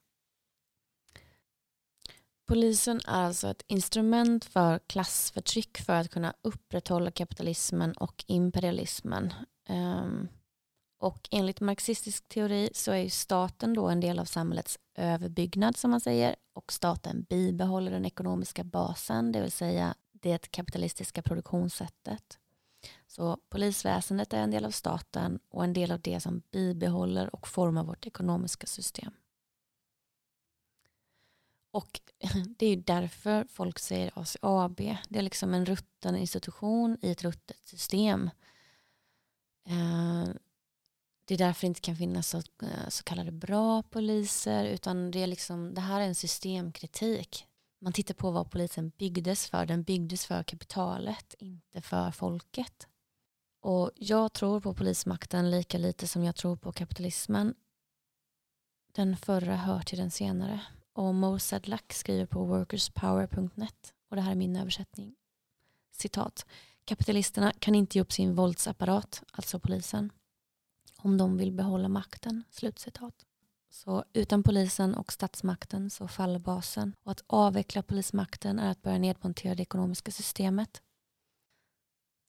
Polisen 2.45 3.01
är 3.07 3.23
alltså 3.23 3.47
ett 3.47 3.63
instrument 3.67 4.45
för 4.45 4.79
klassförtryck 4.87 5.77
för 5.77 5.93
att 5.93 6.09
kunna 6.09 6.33
upprätthålla 6.41 7.11
kapitalismen 7.11 7.91
och 7.93 8.23
imperialismen. 8.27 9.33
Um, 9.69 10.27
och 10.99 11.27
enligt 11.31 11.59
marxistisk 11.59 12.27
teori 12.27 12.69
så 12.73 12.91
är 12.91 12.97
ju 12.97 13.09
staten 13.09 13.73
då 13.73 13.89
en 13.89 13.99
del 13.99 14.19
av 14.19 14.25
samhällets 14.25 14.79
överbyggnad 14.95 15.77
som 15.77 15.91
man 15.91 16.01
säger 16.01 16.35
och 16.53 16.73
staten 16.73 17.25
bibehåller 17.29 17.91
den 17.91 18.05
ekonomiska 18.05 18.63
basen, 18.63 19.31
det 19.31 19.41
vill 19.41 19.51
säga 19.51 19.95
det 20.11 20.51
kapitalistiska 20.51 21.21
produktionssättet. 21.21 22.39
Så 23.07 23.37
polisväsendet 23.49 24.33
är 24.33 24.37
en 24.37 24.51
del 24.51 24.65
av 24.65 24.71
staten 24.71 25.39
och 25.49 25.63
en 25.63 25.73
del 25.73 25.91
av 25.91 26.01
det 26.01 26.19
som 26.19 26.41
bibehåller 26.51 27.35
och 27.35 27.47
formar 27.47 27.83
vårt 27.83 28.07
ekonomiska 28.07 28.67
system. 28.67 29.11
Och 31.71 32.01
det 32.57 32.65
är 32.65 32.77
därför 32.77 33.45
folk 33.49 33.79
säger 33.79 34.11
ACAB. 34.15 34.77
Det 35.09 35.19
är 35.19 35.21
liksom 35.21 35.53
en 35.53 35.65
rutten 35.65 36.15
institution 36.15 36.97
i 37.01 37.11
ett 37.11 37.23
ruttet 37.23 37.67
system. 37.67 38.29
Eh, 39.67 40.29
det 41.25 41.33
är 41.33 41.37
därför 41.37 41.61
det 41.61 41.67
inte 41.67 41.81
kan 41.81 41.95
finnas 41.95 42.29
så, 42.29 42.37
eh, 42.37 42.89
så 42.89 43.03
kallade 43.03 43.31
bra 43.31 43.83
poliser 43.83 44.65
utan 44.65 45.11
det, 45.11 45.23
är 45.23 45.27
liksom, 45.27 45.73
det 45.73 45.81
här 45.81 46.01
är 46.01 46.05
en 46.05 46.15
systemkritik. 46.15 47.47
Man 47.81 47.93
tittar 47.93 48.13
på 48.13 48.31
vad 48.31 48.51
polisen 48.51 48.89
byggdes 48.97 49.47
för. 49.47 49.65
Den 49.65 49.83
byggdes 49.83 50.25
för 50.25 50.43
kapitalet, 50.43 51.35
inte 51.39 51.81
för 51.81 52.11
folket. 52.11 52.87
Och 53.61 53.91
jag 53.95 54.33
tror 54.33 54.61
på 54.61 54.73
polismakten 54.73 55.51
lika 55.51 55.77
lite 55.77 56.07
som 56.07 56.23
jag 56.23 56.35
tror 56.35 56.55
på 56.55 56.71
kapitalismen. 56.71 57.55
Den 58.91 59.17
förra 59.17 59.55
hör 59.55 59.81
till 59.81 59.97
den 59.97 60.11
senare. 60.11 60.61
Och 60.93 61.15
Mo 61.15 61.39
Sedlak 61.39 61.93
skriver 61.93 62.25
på 62.25 62.43
workerspower.net 62.43 63.93
och 64.09 64.15
det 64.15 64.21
här 64.21 64.31
är 64.31 64.35
min 64.35 64.55
översättning. 64.55 65.15
Citat. 65.91 66.45
Kapitalisterna 66.85 67.53
kan 67.59 67.75
inte 67.75 67.97
ge 67.97 68.01
upp 68.01 68.11
sin 68.11 68.35
våldsapparat, 68.35 69.23
alltså 69.31 69.59
polisen, 69.59 70.11
om 70.97 71.17
de 71.17 71.37
vill 71.37 71.51
behålla 71.51 71.87
makten. 71.87 72.43
Slutcitat. 72.49 73.25
Så 73.69 74.03
utan 74.13 74.43
polisen 74.43 74.95
och 74.95 75.13
statsmakten 75.13 75.89
så 75.89 76.07
faller 76.07 76.39
basen 76.39 76.95
och 77.03 77.11
att 77.11 77.23
avveckla 77.27 77.83
polismakten 77.83 78.59
är 78.59 78.71
att 78.71 78.81
börja 78.81 78.97
nedmontera 78.97 79.55
det 79.55 79.63
ekonomiska 79.63 80.11
systemet. 80.11 80.81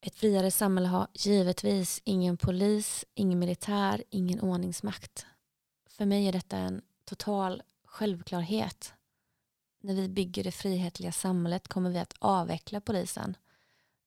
Ett 0.01 0.15
friare 0.15 0.51
samhälle 0.51 0.89
har 0.89 1.09
givetvis 1.15 2.03
ingen 2.05 2.37
polis, 2.37 3.05
ingen 3.15 3.39
militär, 3.39 4.05
ingen 4.11 4.41
ordningsmakt. 4.41 5.27
För 5.87 6.07
mig 6.07 6.29
är 6.29 6.33
detta 6.33 6.57
en 6.57 6.83
total 7.05 7.63
självklarhet. 7.93 8.95
När 9.81 9.95
vi 9.95 10.09
bygger 10.09 10.45
det 10.45 10.53
frihetliga 10.53 11.13
samhället 11.13 11.69
kommer 11.69 11.91
vi 11.91 11.99
att 11.99 12.15
avveckla 12.19 12.81
polisen. 12.81 13.37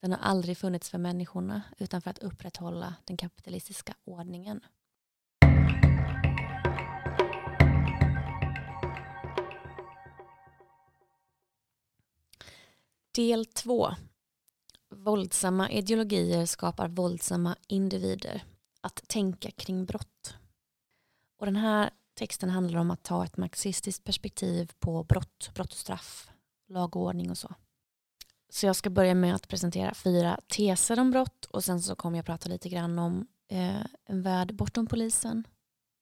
Den 0.02 0.12
har 0.12 0.20
aldrig 0.20 0.58
funnits 0.58 0.90
för 0.90 0.98
människorna 0.98 1.62
utan 1.78 2.02
för 2.02 2.10
att 2.10 2.20
upprätthålla 2.20 2.96
den 3.06 3.18
kapitalistiska 3.18 3.96
ordningen. 4.04 4.62
Del 13.12 13.46
2. 13.46 13.90
Våldsamma 14.90 15.70
ideologier 15.70 16.46
skapar 16.46 16.88
våldsamma 16.88 17.56
individer. 17.68 18.44
Att 18.82 19.08
tänka 19.08 19.52
kring 19.52 19.86
brott. 19.86 20.36
Och 21.38 21.46
den 21.46 21.56
här 21.56 21.90
Texten 22.16 22.50
handlar 22.50 22.80
om 22.80 22.92
att 22.92 23.04
ta 23.04 23.26
ett 23.26 23.38
marxistiskt 23.38 24.04
perspektiv 24.04 24.72
på 24.80 25.04
brott, 25.04 25.52
brott 25.54 25.72
och 25.72 25.78
straff, 25.78 26.32
lag 26.68 26.96
och 26.96 27.02
ordning 27.02 27.32
och 27.32 27.38
så. 27.38 27.56
Så 28.50 28.66
jag 28.66 28.76
ska 28.76 28.90
börja 28.90 29.16
med 29.16 29.36
att 29.36 29.48
presentera 29.48 29.94
fyra 29.94 30.40
teser 30.48 31.00
om 31.00 31.12
brott 31.12 31.46
och 31.46 31.64
sen 31.64 31.82
så 31.82 31.96
kommer 31.96 32.18
jag 32.18 32.26
prata 32.26 32.50
lite 32.50 32.70
grann 32.70 33.00
om 33.00 33.28
eh, 33.48 33.86
en 34.06 34.22
värld 34.22 34.56
bortom 34.56 34.88
polisen 34.88 35.48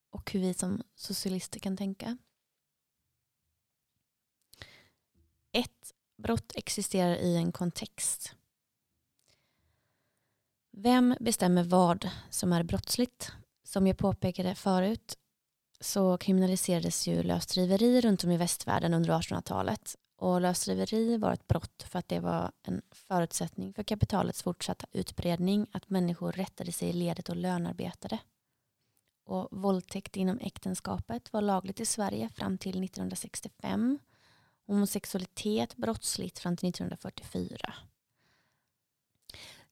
och 0.10 0.32
hur 0.32 0.39
vi 0.39 0.54
som 0.54 0.84
socialister 0.95 1.60
kan 1.60 1.78
tänka. 1.78 2.17
Ett 5.52 5.93
brott 6.17 6.52
existerar 6.56 7.15
i 7.15 7.36
en 7.36 7.52
kontext. 7.52 8.36
Vem 10.71 11.15
bestämmer 11.19 11.63
vad 11.63 12.10
som 12.30 12.54
är 12.54 12.63
brottsligt? 12.63 13.32
Som 13.63 13.88
jag 13.88 13.97
påpekade 13.97 14.56
förut 14.56 15.17
så 15.84 16.17
kriminaliserades 16.17 17.08
ju 17.08 17.24
lösdriveri 17.24 18.02
runt 18.02 18.24
om 18.24 18.32
i 18.32 18.38
västvärlden 18.38 18.93
under 18.93 19.13
1800-talet. 19.13 19.96
Och 20.17 20.41
lösdriveri 20.41 21.17
var 21.17 21.34
ett 21.34 21.48
brott 21.48 21.86
för 21.89 22.00
att 22.00 22.08
det 22.08 22.19
var 22.19 22.52
en 22.63 22.82
förutsättning 22.91 23.74
för 23.74 23.84
kapitalets 23.84 24.43
fortsatta 24.43 24.88
utbredning 24.91 25.67
att 25.72 25.89
människor 25.89 26.32
rättade 26.32 26.72
sig 26.72 26.89
i 26.89 26.93
ledet 26.93 27.30
och 27.30 27.36
lönarbetade. 27.36 28.19
Och 29.26 29.48
våldtäkt 29.52 30.17
inom 30.17 30.39
äktenskapet 30.39 31.34
var 31.34 31.41
lagligt 31.41 31.80
i 31.80 31.86
Sverige 31.86 32.30
fram 32.30 32.58
till 32.58 32.84
1965. 32.84 34.00
Homosexualitet 34.67 35.76
brottsligt 35.76 36.39
fram 36.39 36.58
till 36.58 36.69
1944. 36.69 37.74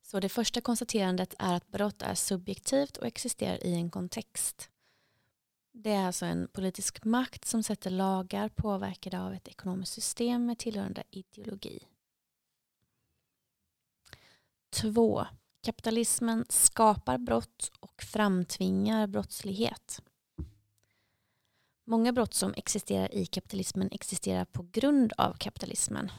Så 0.01 0.19
det 0.19 0.29
första 0.29 0.61
konstaterandet 0.61 1.33
är 1.39 1.53
att 1.53 1.67
brott 1.67 2.01
är 2.01 2.15
subjektivt 2.15 2.97
och 2.97 3.07
existerar 3.07 3.65
i 3.65 3.73
en 3.73 3.89
kontext. 3.89 4.70
Det 5.73 5.91
är 5.91 6.05
alltså 6.05 6.25
en 6.25 6.47
politisk 6.47 7.05
makt 7.05 7.45
som 7.45 7.63
sätter 7.63 7.89
lagar 7.89 8.49
påverkade 8.49 9.21
av 9.21 9.33
ett 9.33 9.47
ekonomiskt 9.47 9.93
system 9.93 10.45
med 10.45 10.57
tillhörande 10.57 11.03
ideologi. 11.09 11.87
2. 14.69 15.25
Kapitalismen 15.63 16.45
skapar 16.49 17.17
brott 17.17 17.71
och 17.79 18.03
framtvingar 18.03 19.07
brottslighet. 19.07 20.01
Många 21.85 22.13
brott 22.13 22.33
som 22.33 22.53
existerar 22.57 23.15
i 23.15 23.25
kapitalismen 23.25 23.89
existerar 23.91 24.45
på 24.45 24.67
grund 24.71 25.13
av 25.17 25.33
kapitalismen. 25.33 26.11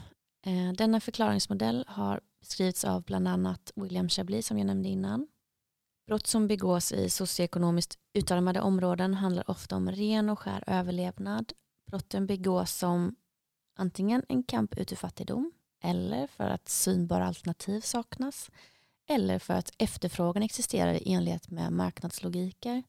Eh, 0.45 0.71
denna 0.71 0.99
förklaringsmodell 0.99 1.85
har 1.87 2.21
beskrivits 2.39 2.85
av 2.85 3.03
bland 3.03 3.27
annat 3.27 3.71
William 3.75 4.09
Chablis 4.09 4.47
som 4.47 4.57
jag 4.57 4.67
nämnde 4.67 4.89
innan. 4.89 5.27
Brott 6.05 6.27
som 6.27 6.47
begås 6.47 6.91
i 6.91 7.09
socioekonomiskt 7.09 7.97
utarmade 8.13 8.61
områden 8.61 9.13
handlar 9.13 9.49
ofta 9.49 9.75
om 9.75 9.91
ren 9.91 10.29
och 10.29 10.39
skär 10.39 10.63
överlevnad. 10.67 11.53
Brotten 11.85 12.27
begås 12.27 12.71
som 12.71 13.15
antingen 13.75 14.23
en 14.29 14.43
kamp 14.43 14.77
ut 14.77 14.91
ur 14.91 14.95
fattigdom 14.95 15.51
eller 15.81 16.27
för 16.27 16.49
att 16.49 16.69
synbara 16.69 17.27
alternativ 17.27 17.81
saknas 17.81 18.51
eller 19.07 19.39
för 19.39 19.53
att 19.53 19.71
efterfrågan 19.77 20.43
existerar 20.43 20.93
i 20.93 21.13
enlighet 21.13 21.49
med 21.51 21.73
marknadslogiker. 21.73 22.83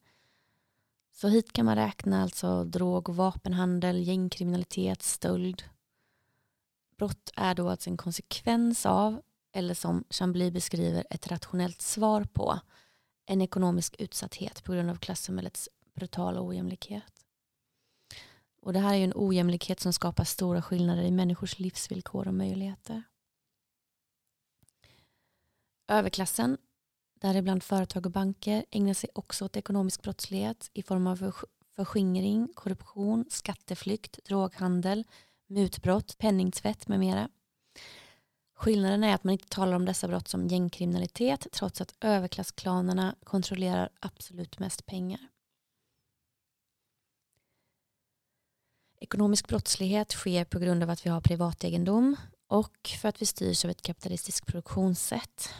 Så 1.12 1.28
hit 1.28 1.52
kan 1.52 1.66
man 1.66 1.76
räkna 1.76 2.22
alltså 2.22 2.64
drog 2.64 3.08
och 3.08 3.16
vapenhandel, 3.16 4.02
gängkriminalitet, 4.02 5.02
stöld. 5.02 5.62
Brott 6.96 7.32
är 7.36 7.54
då 7.54 7.68
alltså 7.68 7.90
en 7.90 7.96
konsekvens 7.96 8.86
av, 8.86 9.22
eller 9.52 9.74
som 9.74 10.04
Chambly 10.10 10.50
beskriver, 10.50 11.06
ett 11.10 11.28
rationellt 11.28 11.82
svar 11.82 12.24
på 12.24 12.60
en 13.26 13.42
ekonomisk 13.42 13.96
utsatthet 13.98 14.64
på 14.64 14.72
grund 14.72 14.90
av 14.90 14.96
klassamhällets 14.96 15.68
brutala 15.94 16.42
ojämlikhet. 16.42 17.26
Och 18.62 18.72
det 18.72 18.78
här 18.78 18.94
är 18.94 18.98
ju 18.98 19.04
en 19.04 19.12
ojämlikhet 19.16 19.80
som 19.80 19.92
skapar 19.92 20.24
stora 20.24 20.62
skillnader 20.62 21.02
i 21.02 21.10
människors 21.10 21.58
livsvillkor 21.58 22.28
och 22.28 22.34
möjligheter. 22.34 23.02
Överklassen 25.88 26.58
däribland 27.24 27.62
företag 27.62 28.06
och 28.06 28.12
banker, 28.12 28.64
ägnar 28.70 28.94
sig 28.94 29.10
också 29.14 29.44
åt 29.44 29.56
ekonomisk 29.56 30.02
brottslighet 30.02 30.70
i 30.72 30.82
form 30.82 31.06
av 31.06 31.32
förskingring, 31.76 32.48
korruption, 32.54 33.24
skatteflykt, 33.30 34.18
droghandel, 34.24 35.04
mutbrott, 35.46 36.18
penningtvätt 36.18 36.88
med 36.88 37.00
mera. 37.00 37.28
Skillnaden 38.54 39.04
är 39.04 39.14
att 39.14 39.24
man 39.24 39.32
inte 39.32 39.48
talar 39.48 39.76
om 39.76 39.84
dessa 39.84 40.08
brott 40.08 40.28
som 40.28 40.48
gängkriminalitet 40.48 41.46
trots 41.52 41.80
att 41.80 41.94
överklassklanerna 42.00 43.14
kontrollerar 43.24 43.88
absolut 44.00 44.58
mest 44.58 44.86
pengar. 44.86 45.20
Ekonomisk 49.00 49.48
brottslighet 49.48 50.12
sker 50.12 50.44
på 50.44 50.58
grund 50.58 50.82
av 50.82 50.90
att 50.90 51.06
vi 51.06 51.10
har 51.10 51.20
privategendom 51.20 52.16
och 52.46 52.90
för 53.00 53.08
att 53.08 53.22
vi 53.22 53.26
styrs 53.26 53.64
av 53.64 53.70
ett 53.70 53.82
kapitalistiskt 53.82 54.46
produktionssätt. 54.46 55.54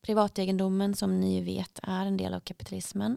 Privategendomen 0.00 0.94
som 0.94 1.20
ni 1.20 1.40
vet 1.40 1.80
är 1.82 2.06
en 2.06 2.16
del 2.16 2.34
av 2.34 2.40
kapitalismen. 2.40 3.16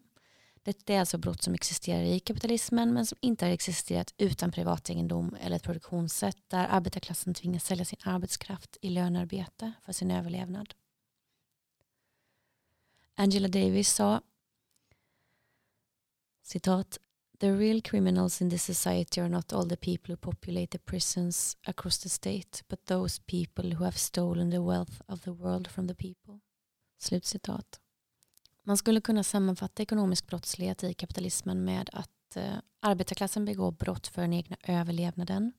Det 0.64 0.90
är 0.90 1.00
alltså 1.00 1.18
brott 1.18 1.42
som 1.42 1.54
existerar 1.54 2.02
i 2.02 2.20
kapitalismen 2.20 2.94
men 2.94 3.06
som 3.06 3.18
inte 3.22 3.46
har 3.46 3.52
existerat 3.52 4.14
utan 4.18 4.52
privategendom 4.52 5.36
eller 5.42 5.56
ett 5.56 5.64
produktionssätt 5.64 6.38
där 6.48 6.68
arbetarklassen 6.70 7.34
tvingas 7.34 7.66
sälja 7.66 7.86
sin 7.86 8.00
arbetskraft 8.04 8.78
i 8.82 8.90
lönearbete 8.90 9.74
för 9.86 9.94
sin 9.94 10.12
överlevnad. 10.12 10.74
Angela 13.16 13.48
Davis 13.48 13.94
sa 13.94 14.22
citat 16.42 17.00
The 17.40 17.52
real 17.52 17.82
criminals 17.82 18.42
in 18.42 18.50
this 18.50 18.64
society 18.64 19.22
are 19.22 19.30
not 19.30 19.54
all 19.54 19.70
the 19.70 19.76
people 19.76 20.14
who 20.14 20.18
populate 20.18 20.68
the 20.68 20.78
prisons 20.78 21.58
across 21.64 22.00
the 22.00 22.10
state 22.10 22.64
but 22.68 22.86
those 22.86 23.22
people 23.26 23.76
who 23.76 23.84
have 23.84 23.98
stolen 23.98 24.52
the 24.52 24.60
wealth 24.60 25.02
of 25.08 25.22
the 25.22 25.32
world 25.32 25.68
from 25.68 25.88
the 25.88 25.96
people. 25.96 26.40
Slutcitat. 27.00 27.80
Man 28.64 28.78
skulle 28.78 29.02
kunna 29.02 29.24
sammanfatta 29.24 29.84
ekonomisk 29.84 30.28
brottslighet 30.28 30.84
i 30.84 30.94
kapitalismen 30.94 31.66
med 31.66 31.90
att 31.94 32.36
eh, 32.36 32.56
arbetarklassen 32.80 33.46
begår 33.46 33.72
brott 33.72 34.08
för 34.08 34.22
den 34.22 34.34
egna 34.34 34.58
överlevnaden 34.64 35.54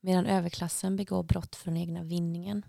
medan 0.00 0.26
överklassen 0.26 0.96
begår 0.96 1.22
brott 1.22 1.56
för 1.56 1.64
den 1.70 1.76
egna 1.76 2.02
vinningen. 2.02 2.64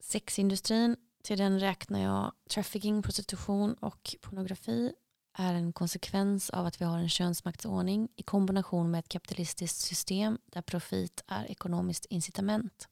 Sexindustrin, 0.00 0.96
till 1.22 1.38
den 1.38 1.60
räknar 1.60 2.00
jag 2.00 2.32
trafficking, 2.50 3.02
prostitution 3.02 3.74
och 3.74 4.16
pornografi 4.20 4.92
är 5.38 5.54
en 5.54 5.72
konsekvens 5.72 6.50
av 6.50 6.66
att 6.66 6.80
vi 6.80 6.84
har 6.84 6.98
en 6.98 7.08
könsmaktsordning 7.08 8.08
i 8.16 8.22
kombination 8.22 8.90
med 8.90 8.98
ett 8.98 9.08
kapitalistiskt 9.08 9.78
system 9.78 10.38
där 10.46 10.62
profit 10.62 11.24
är 11.26 11.44
ekonomiskt 11.44 12.04
incitament. 12.04 12.88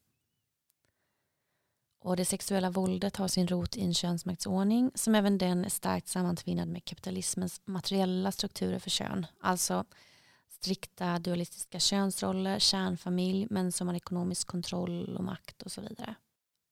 Och 2.06 2.16
det 2.16 2.24
sexuella 2.24 2.70
våldet 2.70 3.16
har 3.16 3.28
sin 3.28 3.48
rot 3.48 3.76
i 3.76 3.84
en 3.84 3.94
könsmaktsordning 3.94 4.90
som 4.94 5.14
även 5.14 5.38
den 5.38 5.64
är 5.64 5.68
starkt 5.68 6.08
sammantvinnad 6.08 6.68
med 6.68 6.84
kapitalismens 6.84 7.60
materiella 7.64 8.32
strukturer 8.32 8.78
för 8.78 8.90
kön. 8.90 9.26
Alltså 9.40 9.84
strikta 10.48 11.18
dualistiska 11.18 11.80
könsroller, 11.80 12.58
kärnfamilj, 12.58 13.46
men 13.50 13.72
som 13.72 13.88
har 13.88 13.94
ekonomisk 13.94 14.46
kontroll 14.46 15.16
och 15.16 15.24
makt 15.24 15.62
och 15.62 15.72
så 15.72 15.80
vidare. 15.80 16.14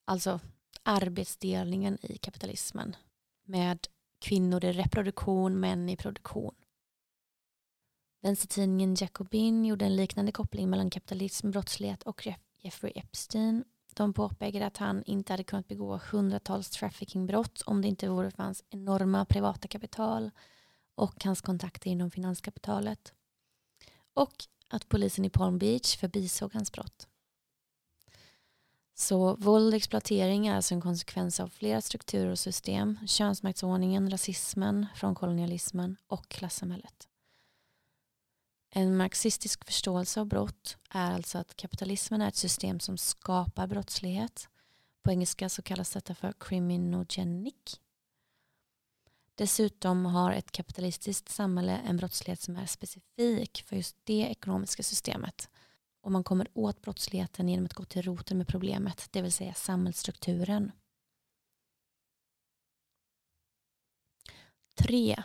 Alltså 0.05 0.40
arbetsdelningen 0.83 1.99
i 2.03 2.16
kapitalismen 2.16 2.97
med 3.44 3.87
kvinnor 4.18 4.64
i 4.64 4.73
reproduktion, 4.73 5.61
män 5.61 5.88
i 5.88 5.97
produktion. 5.97 6.55
Vänstertidningen 8.23 8.97
Jacobin 8.99 9.64
gjorde 9.64 9.85
en 9.85 9.97
liknande 9.97 10.33
koppling 10.33 10.70
mellan 10.70 10.90
kapitalism, 10.90 11.51
brottslighet 11.51 12.03
och 12.03 12.29
Jeffrey 12.61 12.92
Epstein 12.94 13.64
de 13.96 14.12
påpekade 14.12 14.66
att 14.66 14.76
han 14.76 15.02
inte 15.07 15.33
hade 15.33 15.44
kunnat 15.44 15.68
begå 15.68 16.00
hundratals 16.11 16.70
traffickingbrott 16.70 17.62
om 17.66 17.83
det 17.83 17.88
inte 17.88 18.09
vore 18.09 18.30
för 18.30 18.42
hans 18.42 18.64
enorma 18.70 19.24
privata 19.24 19.68
kapital 19.68 20.30
och 20.94 21.24
hans 21.24 21.40
kontakter 21.40 21.90
inom 21.90 22.11
finanskapitalet. 22.11 23.12
Och 24.14 24.44
att 24.68 24.88
polisen 24.88 25.24
i 25.24 25.30
Palm 25.30 25.59
Beach 25.59 25.96
förbisåg 25.96 26.54
hans 26.54 26.72
brott. 26.72 27.09
Så 28.94 29.37
våld 29.37 29.74
och 29.74 29.76
exploatering 29.76 30.46
är 30.46 30.57
alltså 30.57 30.74
en 30.74 30.80
konsekvens 30.80 31.40
av 31.40 31.48
flera 31.48 31.80
strukturer 31.80 32.30
och 32.30 32.38
system. 32.38 32.98
Könsmaktsordningen, 33.07 34.11
rasismen 34.11 34.87
från 34.94 35.14
kolonialismen 35.14 35.96
och 36.07 36.28
klassamhället. 36.28 37.09
En 38.76 38.96
marxistisk 38.96 39.64
förståelse 39.64 40.20
av 40.20 40.26
brott 40.26 40.76
är 40.90 41.12
alltså 41.12 41.38
att 41.38 41.56
kapitalismen 41.56 42.22
är 42.22 42.28
ett 42.28 42.37
system 42.37 42.80
som 42.80 42.98
skapar 42.98 43.66
brottslighet. 43.66 44.48
På 45.02 45.10
engelska 45.10 45.48
så 45.48 45.62
kallas 45.62 45.92
detta 45.92 46.14
för 46.14 46.34
criminogenic. 46.40 47.80
Dessutom 49.34 50.06
har 50.06 50.32
ett 50.32 50.52
kapitalistiskt 50.52 51.28
samhälle 51.28 51.76
en 51.76 51.96
brottslighet 51.96 52.40
som 52.40 52.56
är 52.56 52.66
specifik 52.66 53.64
för 53.66 53.76
just 53.76 53.96
det 54.04 54.20
ekonomiska 54.20 54.82
systemet. 54.82 55.48
Och 56.00 56.12
man 56.12 56.24
kommer 56.24 56.48
åt 56.54 56.82
brottsligheten 56.82 57.48
genom 57.48 57.64
att 57.64 57.74
gå 57.74 57.84
till 57.84 58.02
roten 58.02 58.38
med 58.38 58.48
problemet, 58.48 59.08
det 59.10 59.22
vill 59.22 59.32
säga 59.32 59.54
samhällsstrukturen. 59.54 60.72
3. 64.74 65.22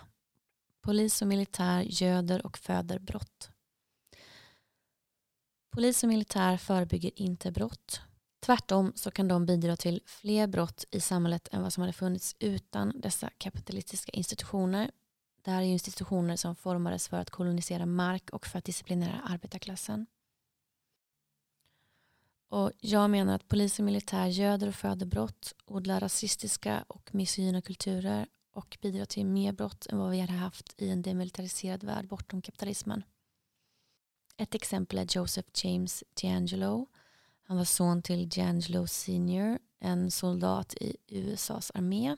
Polis 0.82 1.22
och 1.22 1.28
militär 1.28 1.82
göder 1.82 2.46
och 2.46 2.58
föder 2.58 3.00
brott. 3.00 3.52
Polis 5.72 6.04
och 6.04 6.10
militär 6.10 6.58
förebygger 6.58 7.12
inte 7.16 7.52
brott. 7.52 8.02
Tvärtom 8.40 8.92
så 8.96 9.12
kan 9.12 9.28
de 9.28 9.46
bidra 9.46 9.78
till 9.78 10.02
fler 10.06 10.48
brott 10.48 10.86
i 10.92 11.00
samhället 11.00 11.48
än 11.52 11.62
vad 11.62 11.74
som 11.74 11.82
hade 11.82 11.94
funnits 11.94 12.36
utan 12.40 12.94
dessa 12.96 13.30
kapitalistiska 13.38 14.12
institutioner. 14.12 14.92
Det 15.42 15.52
här 15.52 15.62
är 15.62 15.66
institutioner 15.66 16.36
som 16.36 16.56
formades 16.56 17.08
för 17.08 17.18
att 17.18 17.30
kolonisera 17.30 17.86
mark 17.86 18.30
och 18.30 18.46
för 18.48 18.58
att 18.60 18.66
disciplinera 18.66 19.22
arbetarklassen. 19.26 20.06
Och 22.50 22.72
jag 22.80 23.10
menar 23.10 23.36
att 23.36 23.48
polis 23.48 23.80
och 23.80 23.86
militär 23.86 24.28
göder 24.28 24.68
och 24.68 24.76
föder 24.76 25.06
brott, 25.06 25.54
odlar 25.66 26.00
rasistiska 26.00 26.86
och 26.88 27.16
misogyna 27.16 27.62
kulturer 27.62 28.28
och 28.60 28.78
bidra 28.82 29.06
till 29.06 29.26
mer 29.26 29.52
brott 29.52 29.86
än 29.86 29.98
vad 29.98 30.12
vi 30.12 30.20
hade 30.20 30.34
haft 30.34 30.82
i 30.82 30.90
en 30.90 31.02
demilitariserad 31.02 31.84
värld 31.84 32.08
bortom 32.08 32.42
kapitalismen. 32.42 33.04
Ett 34.38 34.56
exempel 34.56 35.00
är 35.00 35.08
Joseph 35.10 35.50
James 35.54 36.04
D'Angelo. 36.16 36.86
Han 37.42 37.58
var 37.58 37.66
son 37.66 38.02
till 38.02 38.30
D'Angelo 38.30 38.88
Senior, 38.88 39.60
en 39.80 40.12
soldat 40.12 40.74
i 40.74 40.98
USAs 41.08 41.72
armé. 41.74 42.16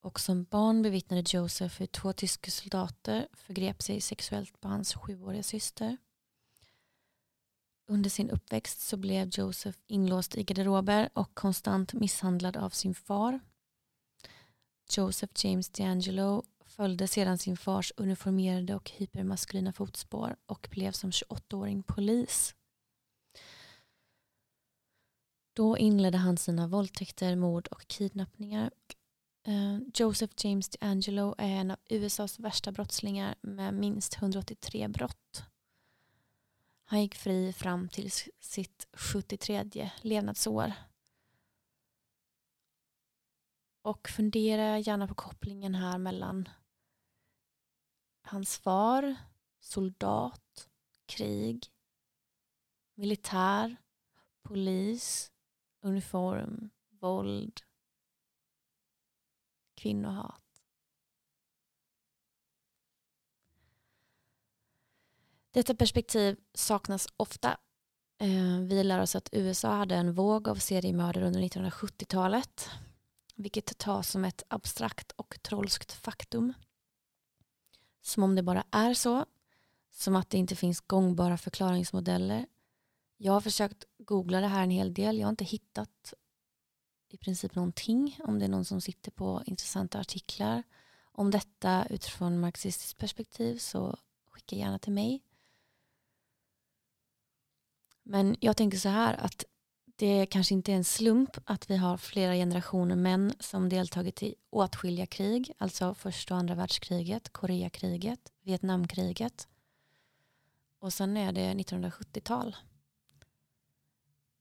Och 0.00 0.20
som 0.20 0.44
barn 0.44 0.82
bevittnade 0.82 1.24
Joseph 1.26 1.80
hur 1.80 1.86
två 1.86 2.12
tyska 2.12 2.50
soldater 2.50 3.28
förgrep 3.32 3.82
sig 3.82 4.00
sexuellt 4.00 4.60
på 4.60 4.68
hans 4.68 4.94
sjuåriga 4.94 5.42
syster. 5.42 5.96
Under 7.88 8.10
sin 8.10 8.30
uppväxt 8.30 8.80
så 8.80 8.96
blev 8.96 9.28
Joseph 9.32 9.78
inlåst 9.86 10.36
i 10.36 10.42
garderober 10.42 11.08
och 11.14 11.34
konstant 11.34 11.92
misshandlad 11.92 12.56
av 12.56 12.70
sin 12.70 12.94
far 12.94 13.40
Joseph 14.96 15.32
James 15.44 15.70
D'Angelo 15.70 16.42
följde 16.66 17.08
sedan 17.08 17.38
sin 17.38 17.56
fars 17.56 17.92
uniformerade 17.96 18.74
och 18.74 18.90
hypermaskulina 18.90 19.72
fotspår 19.72 20.36
och 20.46 20.68
blev 20.70 20.92
som 20.92 21.10
28-åring 21.10 21.82
polis. 21.82 22.54
Då 25.52 25.78
inledde 25.78 26.18
han 26.18 26.36
sina 26.36 26.66
våldtäkter, 26.66 27.36
mord 27.36 27.66
och 27.66 27.86
kidnappningar. 27.86 28.70
Eh, 29.46 29.78
Joseph 29.94 30.34
James 30.46 30.70
D'Angelo 30.70 31.34
är 31.38 31.48
en 31.48 31.70
av 31.70 31.78
USAs 31.88 32.38
värsta 32.38 32.72
brottslingar 32.72 33.34
med 33.40 33.74
minst 33.74 34.16
183 34.16 34.88
brott. 34.88 35.42
Han 36.84 37.02
gick 37.02 37.14
fri 37.14 37.52
fram 37.52 37.88
till 37.88 38.10
sitt 38.40 38.86
73 38.92 39.90
levnadsår 40.02 40.72
och 43.86 44.08
fundera 44.08 44.78
gärna 44.78 45.06
på 45.08 45.14
kopplingen 45.14 45.74
här 45.74 45.98
mellan 45.98 46.48
hans 48.22 48.58
far, 48.58 49.16
soldat, 49.60 50.68
krig, 51.06 51.66
militär, 52.94 53.76
polis, 54.42 55.32
uniform, 55.80 56.70
våld, 56.88 57.60
kvinnohat. 59.74 60.42
Detta 65.50 65.74
perspektiv 65.74 66.36
saknas 66.54 67.08
ofta. 67.16 67.58
Eh, 68.18 68.60
vi 68.60 68.84
lär 68.84 69.00
oss 69.00 69.16
att 69.16 69.28
USA 69.32 69.74
hade 69.74 69.94
en 69.94 70.14
våg 70.14 70.48
av 70.48 70.54
seriemördare 70.54 71.26
under 71.26 71.40
1970-talet 71.40 72.70
vilket 73.36 73.78
tas 73.78 74.10
som 74.10 74.24
ett 74.24 74.42
abstrakt 74.48 75.12
och 75.12 75.42
trolskt 75.42 75.92
faktum. 75.92 76.52
Som 78.00 78.22
om 78.22 78.34
det 78.34 78.42
bara 78.42 78.64
är 78.70 78.94
så, 78.94 79.24
som 79.90 80.16
att 80.16 80.30
det 80.30 80.38
inte 80.38 80.56
finns 80.56 80.80
gångbara 80.80 81.38
förklaringsmodeller. 81.38 82.46
Jag 83.16 83.32
har 83.32 83.40
försökt 83.40 83.84
googla 83.98 84.40
det 84.40 84.46
här 84.46 84.62
en 84.62 84.70
hel 84.70 84.94
del, 84.94 85.18
jag 85.18 85.26
har 85.26 85.30
inte 85.30 85.44
hittat 85.44 86.14
i 87.08 87.16
princip 87.16 87.54
någonting. 87.54 88.18
Om 88.24 88.38
det 88.38 88.44
är 88.44 88.48
någon 88.48 88.64
som 88.64 88.80
sitter 88.80 89.10
på 89.10 89.42
intressanta 89.46 90.00
artiklar 90.00 90.62
om 91.12 91.30
detta 91.30 91.86
utifrån 91.90 92.40
marxistiskt 92.40 92.98
perspektiv 92.98 93.58
så 93.58 93.98
skicka 94.30 94.56
gärna 94.56 94.78
till 94.78 94.92
mig. 94.92 95.22
Men 98.02 98.36
jag 98.40 98.56
tänker 98.56 98.78
så 98.78 98.88
här 98.88 99.14
att 99.14 99.44
det 99.96 100.26
kanske 100.26 100.54
inte 100.54 100.72
är 100.72 100.76
en 100.76 100.84
slump 100.84 101.38
att 101.44 101.70
vi 101.70 101.76
har 101.76 101.96
flera 101.96 102.34
generationer 102.34 102.96
män 102.96 103.32
som 103.40 103.68
deltagit 103.68 104.22
i 104.22 104.34
åtskilliga 104.50 105.06
krig, 105.06 105.52
alltså 105.58 105.94
första 105.94 106.34
och 106.34 106.40
andra 106.40 106.54
världskriget, 106.54 107.32
Koreakriget, 107.32 108.32
Vietnamkriget 108.42 109.48
och 110.78 110.92
sen 110.92 111.16
är 111.16 111.32
det 111.32 111.54
1970-tal. 111.54 112.56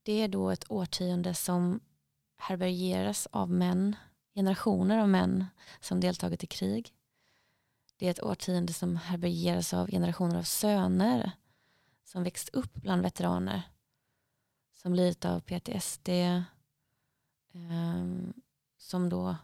Det 0.04 0.22
är 0.22 0.28
då 0.28 0.50
ett 0.50 0.72
årtionde 0.72 1.34
som 1.34 1.80
härbärgeras 2.38 3.28
av 3.32 3.50
män, 3.50 3.96
generationer 4.34 4.98
av 4.98 5.10
män 5.10 5.46
som 5.80 6.00
deltagit 6.00 6.44
i 6.44 6.48
krig. 6.48 6.94
Det 7.98 8.08
är 8.08 8.12
ett 8.12 8.24
årtionde 8.24 8.74
som 8.74 8.96
härbärgeras 8.96 9.74
av 9.74 9.92
generationer 9.92 10.38
av 10.38 10.44
söner 10.44 11.32
som 12.04 12.24
växt 12.24 12.50
upp 12.50 12.74
bland 12.74 13.02
veteraner 13.02 13.62
som 14.86 14.94
lidit 14.94 15.26
av 15.26 15.40
PTSD, 15.40 16.10
ehm, 17.54 18.34
som 18.78 19.10
då 19.10 19.36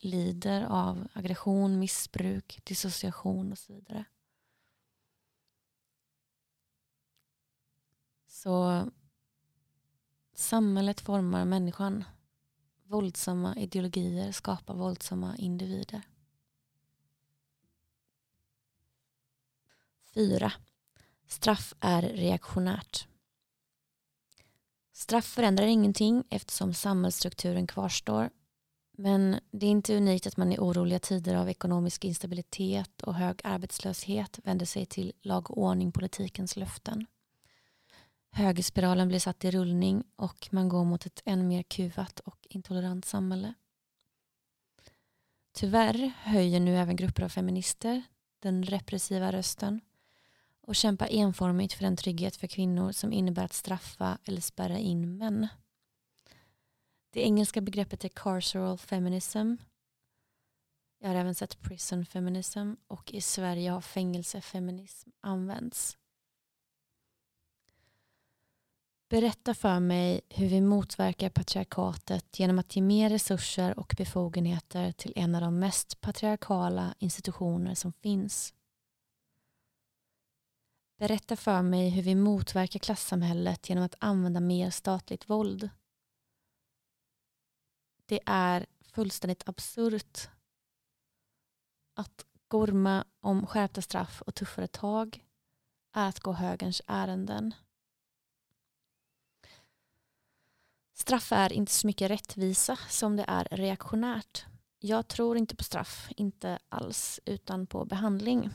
lider 0.00 0.64
av 0.64 1.08
aggression, 1.12 1.78
missbruk, 1.78 2.60
dissociation 2.64 3.52
och 3.52 3.58
så 3.58 3.72
vidare. 3.72 4.04
Så 8.26 8.84
samhället 10.34 11.00
formar 11.00 11.44
människan. 11.44 12.04
Våldsamma 12.82 13.56
ideologier 13.56 14.32
skapar 14.32 14.74
våldsamma 14.74 15.36
individer. 15.36 16.02
Fyra. 20.14 20.52
Straff 21.26 21.74
är 21.80 22.02
reaktionärt. 22.02 23.11
Straff 25.02 25.24
förändrar 25.24 25.66
ingenting 25.66 26.24
eftersom 26.30 26.74
samhällsstrukturen 26.74 27.66
kvarstår. 27.66 28.30
Men 28.98 29.40
det 29.50 29.66
är 29.66 29.70
inte 29.70 29.96
unikt 29.96 30.26
att 30.26 30.36
man 30.36 30.52
i 30.52 30.58
oroliga 30.58 30.98
tider 30.98 31.34
av 31.34 31.48
ekonomisk 31.48 32.04
instabilitet 32.04 33.02
och 33.02 33.14
hög 33.14 33.40
arbetslöshet 33.44 34.38
vänder 34.44 34.66
sig 34.66 34.86
till 34.86 35.12
lag 35.22 35.50
och 35.50 35.58
ordning 35.58 35.92
politikens 35.92 36.56
löften. 36.56 37.06
Högerspiralen 38.30 39.08
blir 39.08 39.18
satt 39.18 39.44
i 39.44 39.50
rullning 39.50 40.04
och 40.16 40.48
man 40.50 40.68
går 40.68 40.84
mot 40.84 41.06
ett 41.06 41.22
än 41.24 41.48
mer 41.48 41.62
kuvat 41.62 42.20
och 42.20 42.46
intolerant 42.50 43.04
samhälle. 43.04 43.54
Tyvärr 45.52 46.12
höjer 46.18 46.60
nu 46.60 46.76
även 46.76 46.96
grupper 46.96 47.22
av 47.22 47.28
feminister 47.28 48.02
den 48.38 48.62
repressiva 48.62 49.32
rösten 49.32 49.80
och 50.72 50.76
kämpar 50.76 51.08
enformigt 51.10 51.72
för 51.72 51.84
den 51.84 51.96
trygghet 51.96 52.36
för 52.36 52.46
kvinnor 52.46 52.92
som 52.92 53.12
innebär 53.12 53.44
att 53.44 53.52
straffa 53.52 54.18
eller 54.24 54.40
spärra 54.40 54.78
in 54.78 55.18
män. 55.18 55.48
Det 57.10 57.20
engelska 57.20 57.60
begreppet 57.60 58.04
är 58.04 58.08
carceral 58.08 58.78
feminism. 58.78 59.54
Jag 60.98 61.08
har 61.08 61.14
även 61.14 61.34
sett 61.34 61.60
prison 61.60 62.06
feminism 62.06 62.74
och 62.88 63.14
i 63.14 63.20
Sverige 63.20 63.70
har 63.70 63.80
fängelsefeminism 63.80 65.10
använts. 65.20 65.98
Berätta 69.10 69.54
för 69.54 69.80
mig 69.80 70.20
hur 70.28 70.48
vi 70.48 70.60
motverkar 70.60 71.30
patriarkatet 71.30 72.38
genom 72.38 72.58
att 72.58 72.76
ge 72.76 72.82
mer 72.82 73.10
resurser 73.10 73.78
och 73.78 73.94
befogenheter 73.98 74.92
till 74.92 75.12
en 75.16 75.34
av 75.34 75.40
de 75.40 75.58
mest 75.58 76.00
patriarkala 76.00 76.94
institutioner 76.98 77.74
som 77.74 77.92
finns. 77.92 78.54
Berätta 81.02 81.36
för 81.36 81.62
mig 81.62 81.88
hur 81.90 82.02
vi 82.02 82.14
motverkar 82.14 82.78
klassamhället 82.78 83.68
genom 83.68 83.84
att 83.84 83.94
använda 83.98 84.40
mer 84.40 84.70
statligt 84.70 85.30
våld. 85.30 85.70
Det 88.06 88.20
är 88.26 88.66
fullständigt 88.80 89.48
absurt 89.48 90.28
att 91.94 92.26
gorma 92.48 93.04
om 93.20 93.46
skärpta 93.46 93.82
straff 93.82 94.22
och 94.22 94.34
tuffare 94.34 94.66
tag 94.66 95.24
är 95.92 96.08
att 96.08 96.20
gå 96.20 96.32
högerns 96.32 96.82
ärenden. 96.86 97.54
Straff 100.92 101.32
är 101.32 101.52
inte 101.52 101.72
så 101.72 101.86
mycket 101.86 102.10
rättvisa 102.10 102.76
som 102.88 103.16
det 103.16 103.24
är 103.28 103.48
reaktionärt. 103.50 104.44
Jag 104.78 105.08
tror 105.08 105.36
inte 105.36 105.56
på 105.56 105.64
straff, 105.64 106.08
inte 106.16 106.58
alls, 106.68 107.20
utan 107.24 107.66
på 107.66 107.84
behandling. 107.84 108.50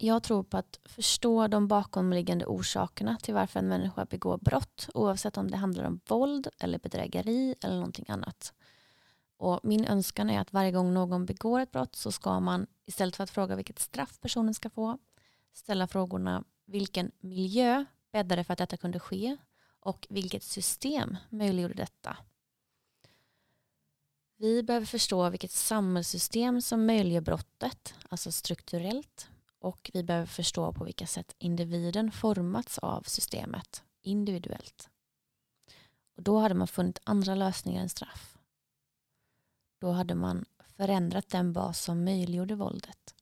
Jag 0.00 0.22
tror 0.22 0.42
på 0.42 0.56
att 0.56 0.80
förstå 0.84 1.46
de 1.46 1.68
bakomliggande 1.68 2.46
orsakerna 2.46 3.16
till 3.22 3.34
varför 3.34 3.58
en 3.58 3.68
människa 3.68 4.04
begår 4.04 4.38
brott 4.38 4.88
oavsett 4.94 5.36
om 5.36 5.50
det 5.50 5.56
handlar 5.56 5.84
om 5.84 6.00
våld 6.08 6.48
eller 6.58 6.78
bedrägeri 6.78 7.54
eller 7.62 7.74
någonting 7.74 8.04
annat. 8.08 8.52
Och 9.36 9.60
min 9.62 9.84
önskan 9.84 10.30
är 10.30 10.40
att 10.40 10.52
varje 10.52 10.72
gång 10.72 10.94
någon 10.94 11.26
begår 11.26 11.60
ett 11.60 11.72
brott 11.72 11.96
så 11.96 12.12
ska 12.12 12.40
man 12.40 12.66
istället 12.86 13.16
för 13.16 13.24
att 13.24 13.30
fråga 13.30 13.56
vilket 13.56 13.78
straff 13.78 14.20
personen 14.20 14.54
ska 14.54 14.70
få 14.70 14.98
ställa 15.52 15.86
frågorna 15.86 16.44
vilken 16.66 17.10
miljö 17.20 17.84
bäddade 18.12 18.44
för 18.44 18.52
att 18.52 18.58
detta 18.58 18.76
kunde 18.76 19.00
ske 19.00 19.36
och 19.80 20.06
vilket 20.10 20.42
system 20.42 21.16
möjliggjorde 21.30 21.74
detta. 21.74 22.16
Vi 24.36 24.62
behöver 24.62 24.86
förstå 24.86 25.30
vilket 25.30 25.52
samhällssystem 25.52 26.62
som 26.62 26.86
möjliggör 26.86 27.20
brottet, 27.20 27.94
alltså 28.08 28.32
strukturellt, 28.32 29.28
och 29.58 29.90
vi 29.94 30.02
behöver 30.02 30.26
förstå 30.26 30.72
på 30.72 30.84
vilka 30.84 31.06
sätt 31.06 31.34
individen 31.38 32.12
formats 32.12 32.78
av 32.78 33.02
systemet 33.02 33.84
individuellt. 34.02 34.90
Och 36.16 36.22
då 36.22 36.38
hade 36.38 36.54
man 36.54 36.68
funnit 36.68 37.00
andra 37.04 37.34
lösningar 37.34 37.82
än 37.82 37.88
straff. 37.88 38.38
Då 39.80 39.90
hade 39.90 40.14
man 40.14 40.44
förändrat 40.76 41.28
den 41.28 41.52
bas 41.52 41.80
som 41.80 42.04
möjliggjorde 42.04 42.54
våldet. 42.54 43.14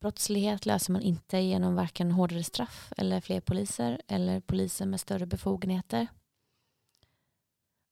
Brottslighet 0.00 0.66
löser 0.66 0.92
man 0.92 1.02
inte 1.02 1.38
genom 1.38 1.74
varken 1.74 2.12
hårdare 2.12 2.44
straff 2.44 2.92
eller 2.96 3.20
fler 3.20 3.40
poliser 3.40 4.02
eller 4.06 4.40
poliser 4.40 4.86
med 4.86 5.00
större 5.00 5.26
befogenheter. 5.26 6.06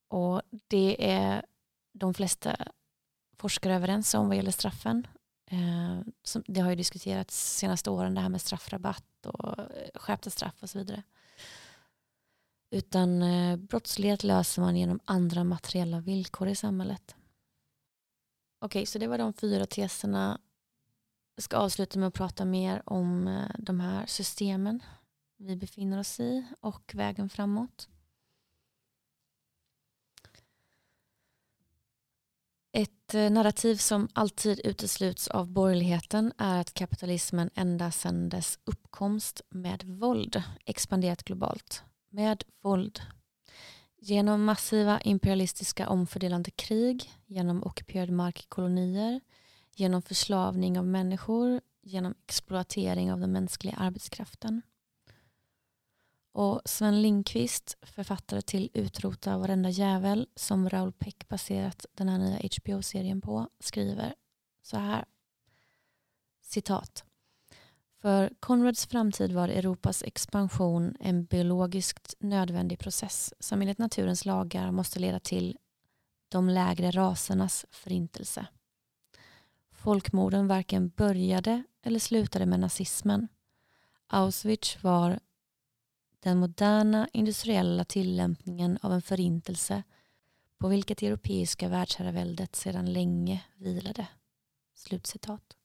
Och 0.08 0.42
det 0.68 1.11
är 1.11 1.46
de 1.92 2.14
flesta 2.14 2.56
forskare 3.36 3.74
överens 3.74 4.14
om 4.14 4.28
vad 4.28 4.36
gäller 4.36 4.50
straffen. 4.50 5.06
Eh, 5.51 6.01
det 6.46 6.61
har 6.61 6.70
ju 6.70 6.76
diskuterats 6.76 7.57
senaste 7.57 7.90
åren 7.90 8.14
det 8.14 8.20
här 8.20 8.28
med 8.28 8.40
straffrabatt 8.40 9.26
och 9.26 9.59
eh, 9.59 9.64
skärpta 9.94 10.30
straff 10.30 10.62
och 10.62 10.70
så 10.70 10.78
vidare. 10.78 11.03
Utan 12.70 13.22
eh, 13.22 13.57
brottslighet 13.57 14.24
löser 14.24 14.62
man 14.62 14.76
genom 14.76 15.01
andra 15.05 15.44
materiella 15.44 16.01
villkor 16.01 16.48
i 16.48 16.55
samhället. 16.55 17.16
Okej, 18.59 18.86
så 18.86 18.98
det 18.98 19.07
var 19.07 19.18
de 19.18 19.32
fyra 19.32 19.66
teserna 19.66 20.40
jag 21.34 21.42
ska 21.42 21.57
avsluta 21.57 21.98
med 21.98 22.07
att 22.07 22.14
prata 22.14 22.44
mer 22.44 22.82
om 22.86 23.28
eh, 23.28 23.51
de 23.59 23.80
här 23.80 24.07
systemen 24.07 24.82
vi 25.36 25.57
befinner 25.57 25.98
oss 25.98 26.20
i 26.20 26.46
och 26.61 26.92
vägen 26.94 27.28
framåt. 27.28 27.88
Ett 32.73 33.14
eh, 33.14 33.31
narrativ 33.31 33.77
som 33.77 34.09
alltid 34.12 34.61
utesluts 34.64 35.29
av 35.29 35.47
borgerligheten 35.47 36.33
är 36.39 36.61
att 36.61 36.75
kapitalismen 36.75 37.51
ända 37.55 37.91
sedan 37.91 38.29
dess 38.29 38.59
uppkomst 38.64 39.41
med 39.49 39.85
våld 39.85 40.43
expanderat 40.64 41.23
globalt. 41.23 41.83
Med 42.11 42.45
våld. 42.62 43.01
Genom 43.99 44.45
massiva 44.45 45.01
imperialistiska 45.01 45.89
omfördelande 45.89 46.51
krig, 46.51 47.11
genom 47.27 47.64
ockuperade 47.64 48.12
markkolonier, 48.12 49.21
genom 49.75 50.03
förslavning 50.03 50.79
av 50.79 50.87
människor, 50.87 51.61
genom 51.83 52.14
exploatering 52.27 53.12
av 53.12 53.21
den 53.21 53.33
mänskliga 53.33 53.75
arbetskraften. 53.77 54.62
Och 56.33 56.61
Sven 56.64 57.03
Lindqvist, 57.03 57.78
författare 57.83 58.43
till 58.43 58.70
Utrota 58.74 59.39
varenda 59.39 59.70
jävel 59.70 60.28
som 60.37 60.68
Raoul 60.68 60.93
Peck 60.93 61.28
baserat 61.28 61.87
den 61.93 62.09
här 62.09 62.18
nya 62.18 62.41
HBO-serien 62.57 63.20
på, 63.20 63.49
skriver 63.61 64.14
så 64.62 64.76
här. 64.76 65.05
Citat. 66.43 67.05
För 68.03 68.33
Konrads 68.41 68.87
framtid 68.87 69.33
var 69.33 69.49
Europas 69.49 70.03
expansion 70.03 70.97
en 71.01 71.24
biologiskt 71.24 72.14
nödvändig 72.18 72.78
process 72.78 73.35
som 73.39 73.62
enligt 73.62 73.78
naturens 73.78 74.24
lagar 74.24 74.70
måste 74.70 74.99
leda 74.99 75.20
till 75.20 75.59
de 76.28 76.49
lägre 76.49 76.91
rasernas 76.91 77.66
förintelse. 77.70 78.47
Folkmorden 79.72 80.49
varken 80.49 80.89
började 80.89 81.62
eller 81.83 81.99
slutade 81.99 82.47
med 82.47 82.61
nazismen. 82.61 83.28
Auschwitz 84.07 84.83
var 84.83 85.20
den 86.21 86.39
moderna 86.39 87.09
industriella 87.12 87.85
tillämpningen 87.85 88.79
av 88.83 88.93
en 88.93 89.03
förintelse 89.03 89.83
på 90.59 90.68
vilket 90.68 91.03
europeiska 91.03 91.68
världsherraväldet 91.68 92.57
sedan 92.57 92.93
länge 92.93 93.45
vilade. 93.57 94.07
Slutcitat. 94.75 95.57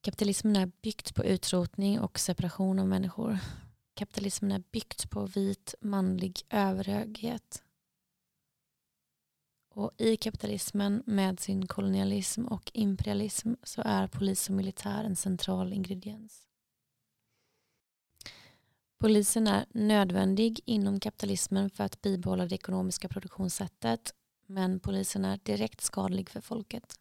Kapitalismen 0.00 0.56
är 0.56 0.72
byggt 0.82 1.14
på 1.14 1.24
utrotning 1.24 2.00
och 2.00 2.18
separation 2.18 2.78
av 2.78 2.86
människor. 2.86 3.38
Kapitalismen 3.94 4.52
är 4.52 4.62
byggt 4.70 5.10
på 5.10 5.26
vit 5.26 5.74
manlig 5.80 6.42
överhöghet. 6.50 7.62
Och 9.68 9.90
i 9.98 10.16
kapitalismen 10.16 11.02
med 11.06 11.40
sin 11.40 11.66
kolonialism 11.66 12.44
och 12.46 12.70
imperialism 12.74 13.54
så 13.62 13.82
är 13.84 14.06
polis 14.06 14.48
och 14.48 14.54
militär 14.54 15.04
en 15.04 15.16
central 15.16 15.72
ingrediens. 15.72 16.46
Polisen 18.98 19.46
är 19.46 19.66
nödvändig 19.70 20.60
inom 20.64 21.00
kapitalismen 21.00 21.70
för 21.70 21.84
att 21.84 22.02
bibehålla 22.02 22.46
det 22.46 22.54
ekonomiska 22.54 23.08
produktionssättet 23.08 24.14
men 24.46 24.80
polisen 24.80 25.24
är 25.24 25.40
direkt 25.42 25.80
skadlig 25.80 26.30
för 26.30 26.40
folket. 26.40 26.98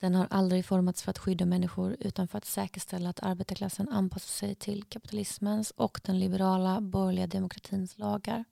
Den 0.00 0.14
har 0.14 0.26
aldrig 0.30 0.66
formats 0.66 1.02
för 1.02 1.10
att 1.10 1.18
skydda 1.18 1.46
människor 1.46 1.96
utan 2.00 2.28
för 2.28 2.38
att 2.38 2.44
säkerställa 2.44 3.10
att 3.10 3.22
arbetarklassen 3.22 3.88
anpassar 3.88 4.28
sig 4.46 4.54
till 4.54 4.84
kapitalismens 4.84 5.70
och 5.70 6.00
den 6.04 6.18
liberala 6.18 6.80
borgerliga 6.80 7.26
demokratins 7.26 7.98
lagar. 7.98 8.44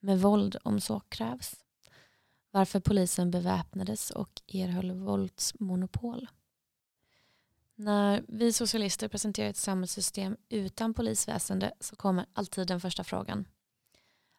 Med 0.00 0.20
våld 0.20 0.56
om 0.64 0.80
så 0.80 1.00
krävs. 1.00 1.64
Varför 2.50 2.80
polisen 2.80 3.30
beväpnades 3.30 4.10
och 4.10 4.42
erhöll 4.46 4.92
våldsmonopol. 4.92 6.28
När 7.76 8.24
vi 8.28 8.52
socialister 8.52 9.08
presenterar 9.08 9.50
ett 9.50 9.56
samhällssystem 9.56 10.36
utan 10.48 10.94
polisväsende 10.94 11.72
så 11.80 11.96
kommer 11.96 12.26
alltid 12.32 12.68
den 12.68 12.80
första 12.80 13.04
frågan. 13.04 13.48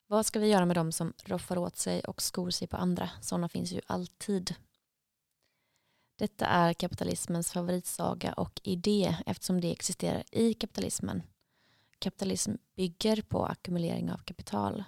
Vad 0.07 0.25
ska 0.25 0.39
vi 0.39 0.47
göra 0.47 0.65
med 0.65 0.77
dem 0.77 0.91
som 0.91 1.13
roffar 1.25 1.57
åt 1.57 1.77
sig 1.77 2.01
och 2.01 2.21
skor 2.21 2.49
sig 2.49 2.67
på 2.67 2.77
andra? 2.77 3.09
Sådana 3.21 3.49
finns 3.49 3.71
ju 3.71 3.81
alltid. 3.87 4.55
Detta 6.17 6.45
är 6.45 6.73
kapitalismens 6.73 7.51
favoritsaga 7.51 8.33
och 8.33 8.61
idé 8.63 9.17
eftersom 9.25 9.61
det 9.61 9.71
existerar 9.71 10.23
i 10.31 10.53
kapitalismen. 10.53 11.23
Kapitalism 11.99 12.51
bygger 12.75 13.21
på 13.21 13.45
ackumulering 13.45 14.11
av 14.11 14.17
kapital. 14.17 14.83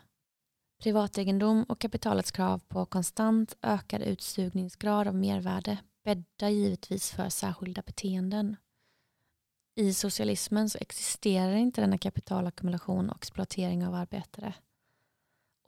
Privategendom 0.80 1.64
och 1.64 1.80
kapitalets 1.80 2.32
krav 2.32 2.62
på 2.68 2.86
konstant 2.86 3.58
ökad 3.62 4.02
utsugningsgrad 4.02 5.08
av 5.08 5.16
mervärde 5.16 5.78
bäddar 6.08 6.50
givetvis 6.50 7.12
för 7.12 7.30
särskilda 7.30 7.82
beteenden. 7.82 8.56
I 9.76 9.94
socialismen 9.94 10.70
så 10.70 10.78
existerar 10.82 11.56
inte 11.56 11.82
denna 11.82 11.98
kapitalackumulation 11.98 13.10
och 13.10 13.18
exploatering 13.18 13.86
av 13.86 13.94
arbetare. 13.94 14.54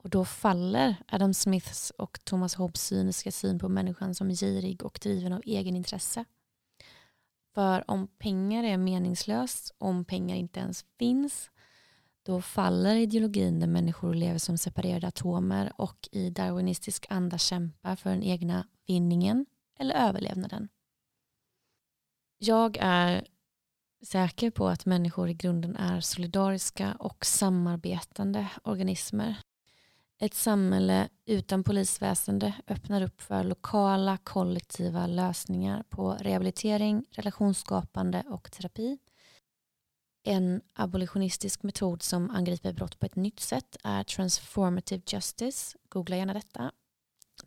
Och 0.02 0.10
då 0.10 0.24
faller 0.24 0.96
Adam 1.08 1.34
Smiths 1.34 1.90
och 1.90 2.24
Thomas 2.24 2.54
Hobbes 2.54 2.82
cyniska 2.82 3.32
syn 3.32 3.58
på 3.58 3.68
människan 3.68 4.14
som 4.14 4.28
girig 4.28 4.84
och 4.84 4.98
driven 5.02 5.32
av 5.32 5.42
egenintresse. 5.44 6.24
För 7.54 7.90
om 7.90 8.08
pengar 8.18 8.64
är 8.64 8.76
meningslöst, 8.76 9.74
om 9.78 10.04
pengar 10.04 10.36
inte 10.36 10.60
ens 10.60 10.84
finns, 10.98 11.50
då 12.22 12.42
faller 12.42 12.94
ideologin 12.94 13.60
där 13.60 13.66
människor 13.66 14.14
lever 14.14 14.38
som 14.38 14.58
separerade 14.58 15.06
atomer 15.08 15.72
och 15.76 16.08
i 16.12 16.30
darwinistisk 16.30 17.06
anda 17.10 17.38
kämpar 17.38 17.96
för 17.96 18.10
den 18.10 18.22
egna 18.22 18.66
vinningen 18.86 19.46
eller 19.80 19.94
överlevnaden. 19.94 20.68
Jag 22.38 22.76
är 22.80 23.26
säker 24.02 24.50
på 24.50 24.68
att 24.68 24.86
människor 24.86 25.28
i 25.28 25.34
grunden 25.34 25.76
är 25.76 26.00
solidariska 26.00 26.96
och 26.98 27.26
samarbetande 27.26 28.48
organismer 28.62 29.36
ett 30.22 30.34
samhälle 30.34 31.08
utan 31.26 31.64
polisväsende 31.64 32.54
öppnar 32.66 33.02
upp 33.02 33.20
för 33.20 33.44
lokala 33.44 34.16
kollektiva 34.16 35.06
lösningar 35.06 35.82
på 35.88 36.12
rehabilitering, 36.12 37.06
relationsskapande 37.10 38.24
och 38.28 38.52
terapi. 38.52 38.98
En 40.22 40.60
abolitionistisk 40.72 41.62
metod 41.62 42.02
som 42.02 42.30
angriper 42.30 42.72
brott 42.72 42.98
på 42.98 43.06
ett 43.06 43.16
nytt 43.16 43.40
sätt 43.40 43.76
är 43.84 44.04
transformative 44.04 45.02
justice. 45.06 45.78
Googla 45.88 46.16
gärna 46.16 46.34
detta. 46.34 46.72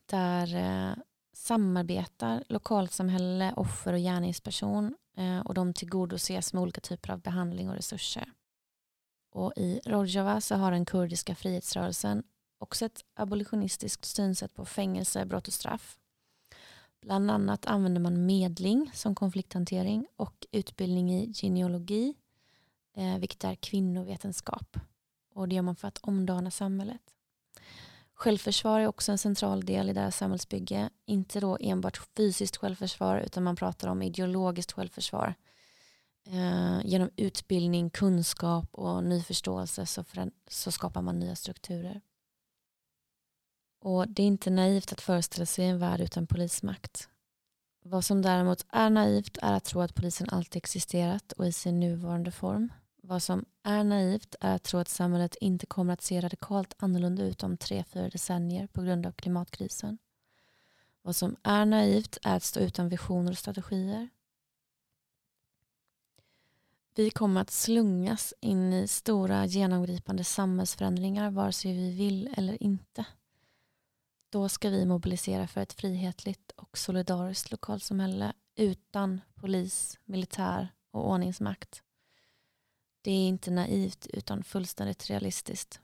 Där 0.05 0.55
eh, 0.55 0.95
samarbetar 1.33 2.43
lokalsamhälle, 2.49 3.53
offer 3.55 3.93
och 3.93 3.99
gärningsperson 3.99 4.95
eh, 5.17 5.39
och 5.39 5.53
de 5.53 5.73
tillgodoses 5.73 6.53
med 6.53 6.61
olika 6.61 6.81
typer 6.81 7.13
av 7.13 7.19
behandling 7.19 7.69
och 7.69 7.75
resurser. 7.75 8.31
Och 9.31 9.53
I 9.55 9.81
Rojava 9.85 10.41
så 10.41 10.55
har 10.55 10.71
den 10.71 10.85
kurdiska 10.85 11.35
frihetsrörelsen 11.35 12.23
också 12.57 12.85
ett 12.85 13.05
abolitionistiskt 13.13 14.05
synsätt 14.05 14.53
på 14.53 14.65
fängelse, 14.65 15.25
brott 15.25 15.47
och 15.47 15.53
straff. 15.53 15.97
Bland 17.01 17.31
annat 17.31 17.65
använder 17.65 18.01
man 18.01 18.25
medling 18.25 18.91
som 18.93 19.15
konflikthantering 19.15 20.07
och 20.15 20.47
utbildning 20.51 21.13
i 21.13 21.33
genealogi, 21.33 22.15
eh, 22.95 23.17
vilket 23.17 23.43
är 23.43 23.55
kvinnovetenskap. 23.55 24.77
Och 25.33 25.47
det 25.47 25.55
gör 25.55 25.61
man 25.61 25.75
för 25.75 25.87
att 25.87 25.97
omdana 25.97 26.51
samhället. 26.51 27.12
Självförsvar 28.15 28.79
är 28.79 28.87
också 28.87 29.11
en 29.11 29.17
central 29.17 29.65
del 29.65 29.89
i 29.89 29.93
deras 29.93 30.17
samhällsbygge. 30.17 30.89
Inte 31.05 31.39
då 31.39 31.57
enbart 31.59 32.01
fysiskt 32.17 32.57
självförsvar 32.57 33.19
utan 33.19 33.43
man 33.43 33.55
pratar 33.55 33.87
om 33.87 34.01
ideologiskt 34.01 34.71
självförsvar. 34.71 35.35
Eh, 36.27 36.85
genom 36.85 37.09
utbildning, 37.15 37.89
kunskap 37.89 38.75
och 38.75 39.03
ny 39.03 39.21
förståelse 39.21 39.85
så, 39.85 40.03
så 40.47 40.71
skapar 40.71 41.01
man 41.01 41.19
nya 41.19 41.35
strukturer. 41.35 42.01
Och 43.81 44.07
det 44.07 44.23
är 44.23 44.27
inte 44.27 44.49
naivt 44.49 44.91
att 44.91 45.01
föreställa 45.01 45.45
sig 45.45 45.65
en 45.65 45.79
värld 45.79 46.01
utan 46.01 46.27
polismakt. 46.27 47.09
Vad 47.85 48.05
som 48.05 48.21
däremot 48.21 48.65
är 48.69 48.89
naivt 48.89 49.37
är 49.41 49.53
att 49.53 49.63
tro 49.63 49.81
att 49.81 49.95
polisen 49.95 50.29
alltid 50.29 50.57
existerat 50.57 51.31
och 51.31 51.47
i 51.47 51.51
sin 51.51 51.79
nuvarande 51.79 52.31
form. 52.31 52.73
Vad 53.05 53.23
som 53.23 53.45
är 53.63 53.83
naivt 53.83 54.35
är 54.39 54.55
att 54.55 54.63
tro 54.63 54.79
att 54.79 54.87
samhället 54.87 55.35
inte 55.35 55.65
kommer 55.65 55.93
att 55.93 56.01
se 56.01 56.21
radikalt 56.21 56.73
annorlunda 56.77 57.23
ut 57.23 57.43
om 57.43 57.57
tre, 57.57 57.83
fyra 57.83 58.09
decennier 58.09 58.67
på 58.67 58.81
grund 58.81 59.05
av 59.05 59.11
klimatkrisen. 59.11 59.97
Vad 61.01 61.15
som 61.15 61.35
är 61.43 61.65
naivt 61.65 62.17
är 62.23 62.35
att 62.35 62.43
stå 62.43 62.59
utan 62.59 62.89
visioner 62.89 63.31
och 63.31 63.37
strategier. 63.37 64.09
Vi 66.95 67.09
kommer 67.09 67.41
att 67.41 67.51
slungas 67.51 68.33
in 68.39 68.73
i 68.73 68.87
stora 68.87 69.45
genomgripande 69.45 70.23
samhällsförändringar 70.23 71.31
vare 71.31 71.51
sig 71.51 71.73
vi 71.73 71.91
vill 71.91 72.33
eller 72.37 72.63
inte. 72.63 73.05
Då 74.29 74.49
ska 74.49 74.69
vi 74.69 74.85
mobilisera 74.85 75.47
för 75.47 75.61
ett 75.61 75.73
frihetligt 75.73 76.51
och 76.55 76.77
solidariskt 76.77 77.51
lokalsamhälle 77.51 78.33
utan 78.55 79.21
polis, 79.35 79.99
militär 80.05 80.67
och 80.91 81.09
ordningsmakt. 81.09 81.83
Det 83.03 83.11
är 83.11 83.27
inte 83.27 83.51
naivt 83.51 84.07
utan 84.07 84.43
fullständigt 84.43 85.09
realistiskt. 85.09 85.81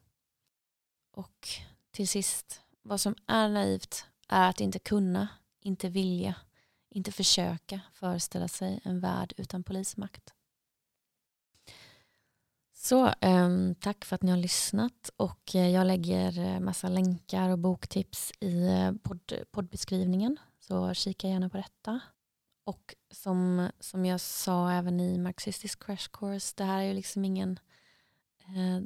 Och 1.12 1.50
till 1.92 2.08
sist, 2.08 2.62
vad 2.82 3.02
som 3.02 3.16
är 3.28 3.50
naivt 3.50 4.06
är 4.28 4.50
att 4.50 4.62
inte 4.62 4.80
kunna, 4.80 5.28
inte 5.62 5.90
vilja, 5.90 6.36
inte 6.90 7.12
försöka 7.12 7.82
föreställa 7.94 8.48
sig 8.48 8.82
en 8.84 9.00
värld 9.00 9.34
utan 9.38 9.64
polismakt. 9.64 10.34
Så 12.74 13.14
ehm, 13.22 13.76
tack 13.76 14.06
för 14.06 14.16
att 14.16 14.24
ni 14.24 14.32
har 14.32 14.38
lyssnat 14.38 15.10
och 15.18 15.56
eh, 15.56 15.70
jag 15.70 15.88
lägger 15.88 16.40
eh, 16.40 16.60
massa 16.60 16.90
länkar 16.90 17.50
och 17.50 17.60
boktips 17.60 18.32
i 18.40 18.68
eh, 18.68 18.92
podd, 19.04 19.34
poddbeskrivningen. 19.52 20.40
Så 20.60 20.94
kika 20.94 21.28
gärna 21.28 21.50
på 21.50 21.58
detta. 21.58 22.00
Och 22.70 22.96
som, 23.12 23.70
som 23.80 24.06
jag 24.06 24.22
sa 24.22 24.72
även 24.72 25.00
i 25.00 25.18
Marxistisk 25.18 25.84
Crash 25.86 26.10
Course, 26.12 26.54
det 26.58 26.64
här 26.64 26.80
är 26.80 26.84
ju 26.84 26.94
liksom 26.94 27.26
ingen 27.26 27.60
eh, 28.40 28.82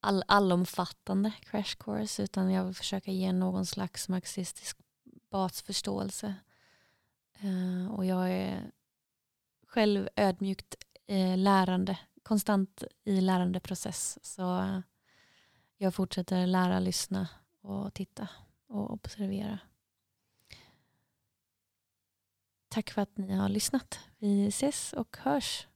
all, 0.00 0.24
allomfattande 0.28 1.32
crash 1.40 1.76
course 1.78 2.22
utan 2.22 2.50
jag 2.50 2.64
vill 2.64 2.74
försöka 2.74 3.10
ge 3.10 3.32
någon 3.32 3.66
slags 3.66 4.08
marxistisk 4.08 4.78
basförståelse. 5.30 6.34
Eh, 7.40 7.94
och 7.94 8.06
jag 8.06 8.30
är 8.30 8.70
själv 9.66 10.08
ödmjukt 10.16 10.74
eh, 11.06 11.36
lärande 11.36 11.98
konstant 12.22 12.84
i 13.04 13.20
lärandeprocess. 13.20 14.18
Så 14.22 14.42
jag 15.76 15.94
fortsätter 15.94 16.46
lära, 16.46 16.80
lyssna 16.80 17.28
och 17.60 17.94
titta 17.94 18.28
och 18.68 18.92
observera. 18.92 19.58
Tack 22.68 22.90
för 22.90 23.02
att 23.02 23.18
ni 23.18 23.34
har 23.34 23.48
lyssnat. 23.48 24.00
Vi 24.18 24.48
ses 24.48 24.92
och 24.92 25.16
hörs 25.20 25.66